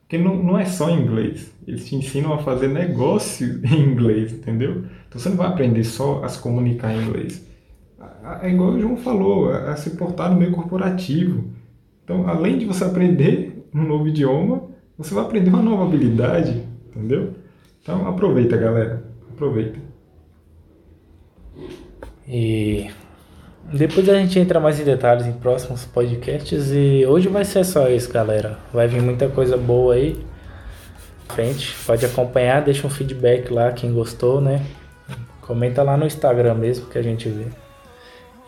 Porque 0.00 0.16
não, 0.16 0.42
não 0.42 0.58
é 0.58 0.64
só 0.64 0.90
inglês, 0.90 1.52
eles 1.66 1.86
te 1.86 1.94
ensinam 1.94 2.32
a 2.32 2.38
fazer 2.38 2.68
negócio 2.68 3.60
em 3.66 3.80
inglês, 3.80 4.32
entendeu? 4.32 4.84
Então 5.08 5.20
você 5.20 5.28
não 5.28 5.36
vai 5.36 5.48
aprender 5.48 5.84
só 5.84 6.24
a 6.24 6.28
se 6.28 6.38
comunicar 6.40 6.94
em 6.94 7.02
inglês. 7.02 7.46
É 8.42 8.48
igual 8.50 8.70
o 8.70 8.80
João 8.80 8.96
falou, 8.96 9.50
a 9.50 9.76
se 9.76 9.90
portar 9.90 10.30
no 10.30 10.38
meio 10.38 10.52
corporativo. 10.52 11.50
Então, 12.10 12.28
além 12.28 12.58
de 12.58 12.64
você 12.64 12.82
aprender 12.82 13.64
um 13.72 13.84
novo 13.84 14.08
idioma, 14.08 14.64
você 14.98 15.14
vai 15.14 15.22
aprender 15.22 15.48
uma 15.48 15.62
nova 15.62 15.84
habilidade, 15.84 16.60
entendeu? 16.88 17.34
Então 17.80 18.08
aproveita, 18.08 18.56
galera. 18.56 19.04
Aproveita. 19.32 19.78
E 22.26 22.90
depois 23.72 24.08
a 24.08 24.14
gente 24.14 24.40
entra 24.40 24.58
mais 24.58 24.80
em 24.80 24.84
detalhes 24.84 25.24
em 25.24 25.34
próximos 25.34 25.84
podcasts 25.84 26.72
e 26.72 27.06
hoje 27.06 27.28
vai 27.28 27.44
ser 27.44 27.62
só 27.62 27.88
isso, 27.88 28.12
galera. 28.12 28.58
Vai 28.72 28.88
vir 28.88 29.00
muita 29.00 29.28
coisa 29.28 29.56
boa 29.56 29.94
aí. 29.94 30.18
Frente, 31.28 31.76
pode 31.86 32.04
acompanhar, 32.04 32.64
deixa 32.64 32.84
um 32.88 32.90
feedback 32.90 33.52
lá 33.52 33.70
quem 33.70 33.92
gostou, 33.92 34.40
né? 34.40 34.66
Comenta 35.42 35.80
lá 35.84 35.96
no 35.96 36.06
Instagram 36.06 36.54
mesmo 36.54 36.86
que 36.86 36.98
a 36.98 37.02
gente 37.02 37.28
vê. 37.28 37.46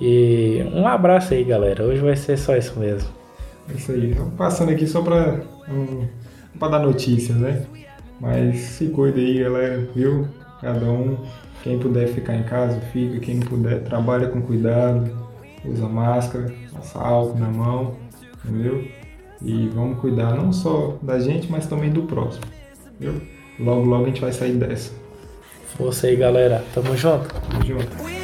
E 0.01 0.69
um 0.75 0.85
abraço 0.85 1.33
aí, 1.33 1.45
galera. 1.45 1.85
Hoje 1.85 2.01
vai 2.01 2.17
ser 2.17 2.37
só 2.37 2.57
isso 2.57 2.77
mesmo. 2.77 3.22
É 3.69 3.75
isso 3.75 3.93
aí. 3.93 4.15
Passando 4.37 4.71
aqui 4.71 4.87
só 4.87 5.03
pra, 5.03 5.41
um, 5.69 6.07
pra 6.59 6.69
dar 6.69 6.81
notícias, 6.81 7.37
né? 7.37 7.67
Mas 8.21 8.59
se 8.61 8.87
cuida 8.89 9.19
aí, 9.19 9.43
galera, 9.43 9.89
viu? 9.95 10.29
Cada 10.61 10.85
um 10.85 11.17
quem 11.63 11.79
puder 11.79 12.09
ficar 12.09 12.35
em 12.35 12.43
casa, 12.43 12.81
fica. 12.93 13.19
Quem 13.21 13.37
não 13.37 13.47
puder, 13.47 13.83
trabalha 13.85 14.29
com 14.29 14.43
cuidado, 14.43 15.11
usa 15.65 15.89
máscara, 15.89 16.53
passa 16.73 16.99
álcool 16.99 17.39
na 17.39 17.49
mão, 17.49 17.97
entendeu? 18.45 18.85
E 19.41 19.69
vamos 19.69 19.99
cuidar 19.99 20.35
não 20.35 20.53
só 20.53 20.99
da 21.03 21.19
gente, 21.19 21.51
mas 21.51 21.67
também 21.67 21.91
do 21.91 22.03
próximo, 22.03 22.45
entendeu? 22.95 23.21
Logo, 23.59 23.85
logo 23.85 24.05
a 24.05 24.09
gente 24.09 24.21
vai 24.21 24.33
sair 24.33 24.55
dessa. 24.55 24.93
Força 25.77 26.07
aí, 26.07 26.17
galera. 26.17 26.65
Tamo 26.75 26.97
junto. 26.97 27.29
Tamo 27.29 27.65
junto. 27.65 28.22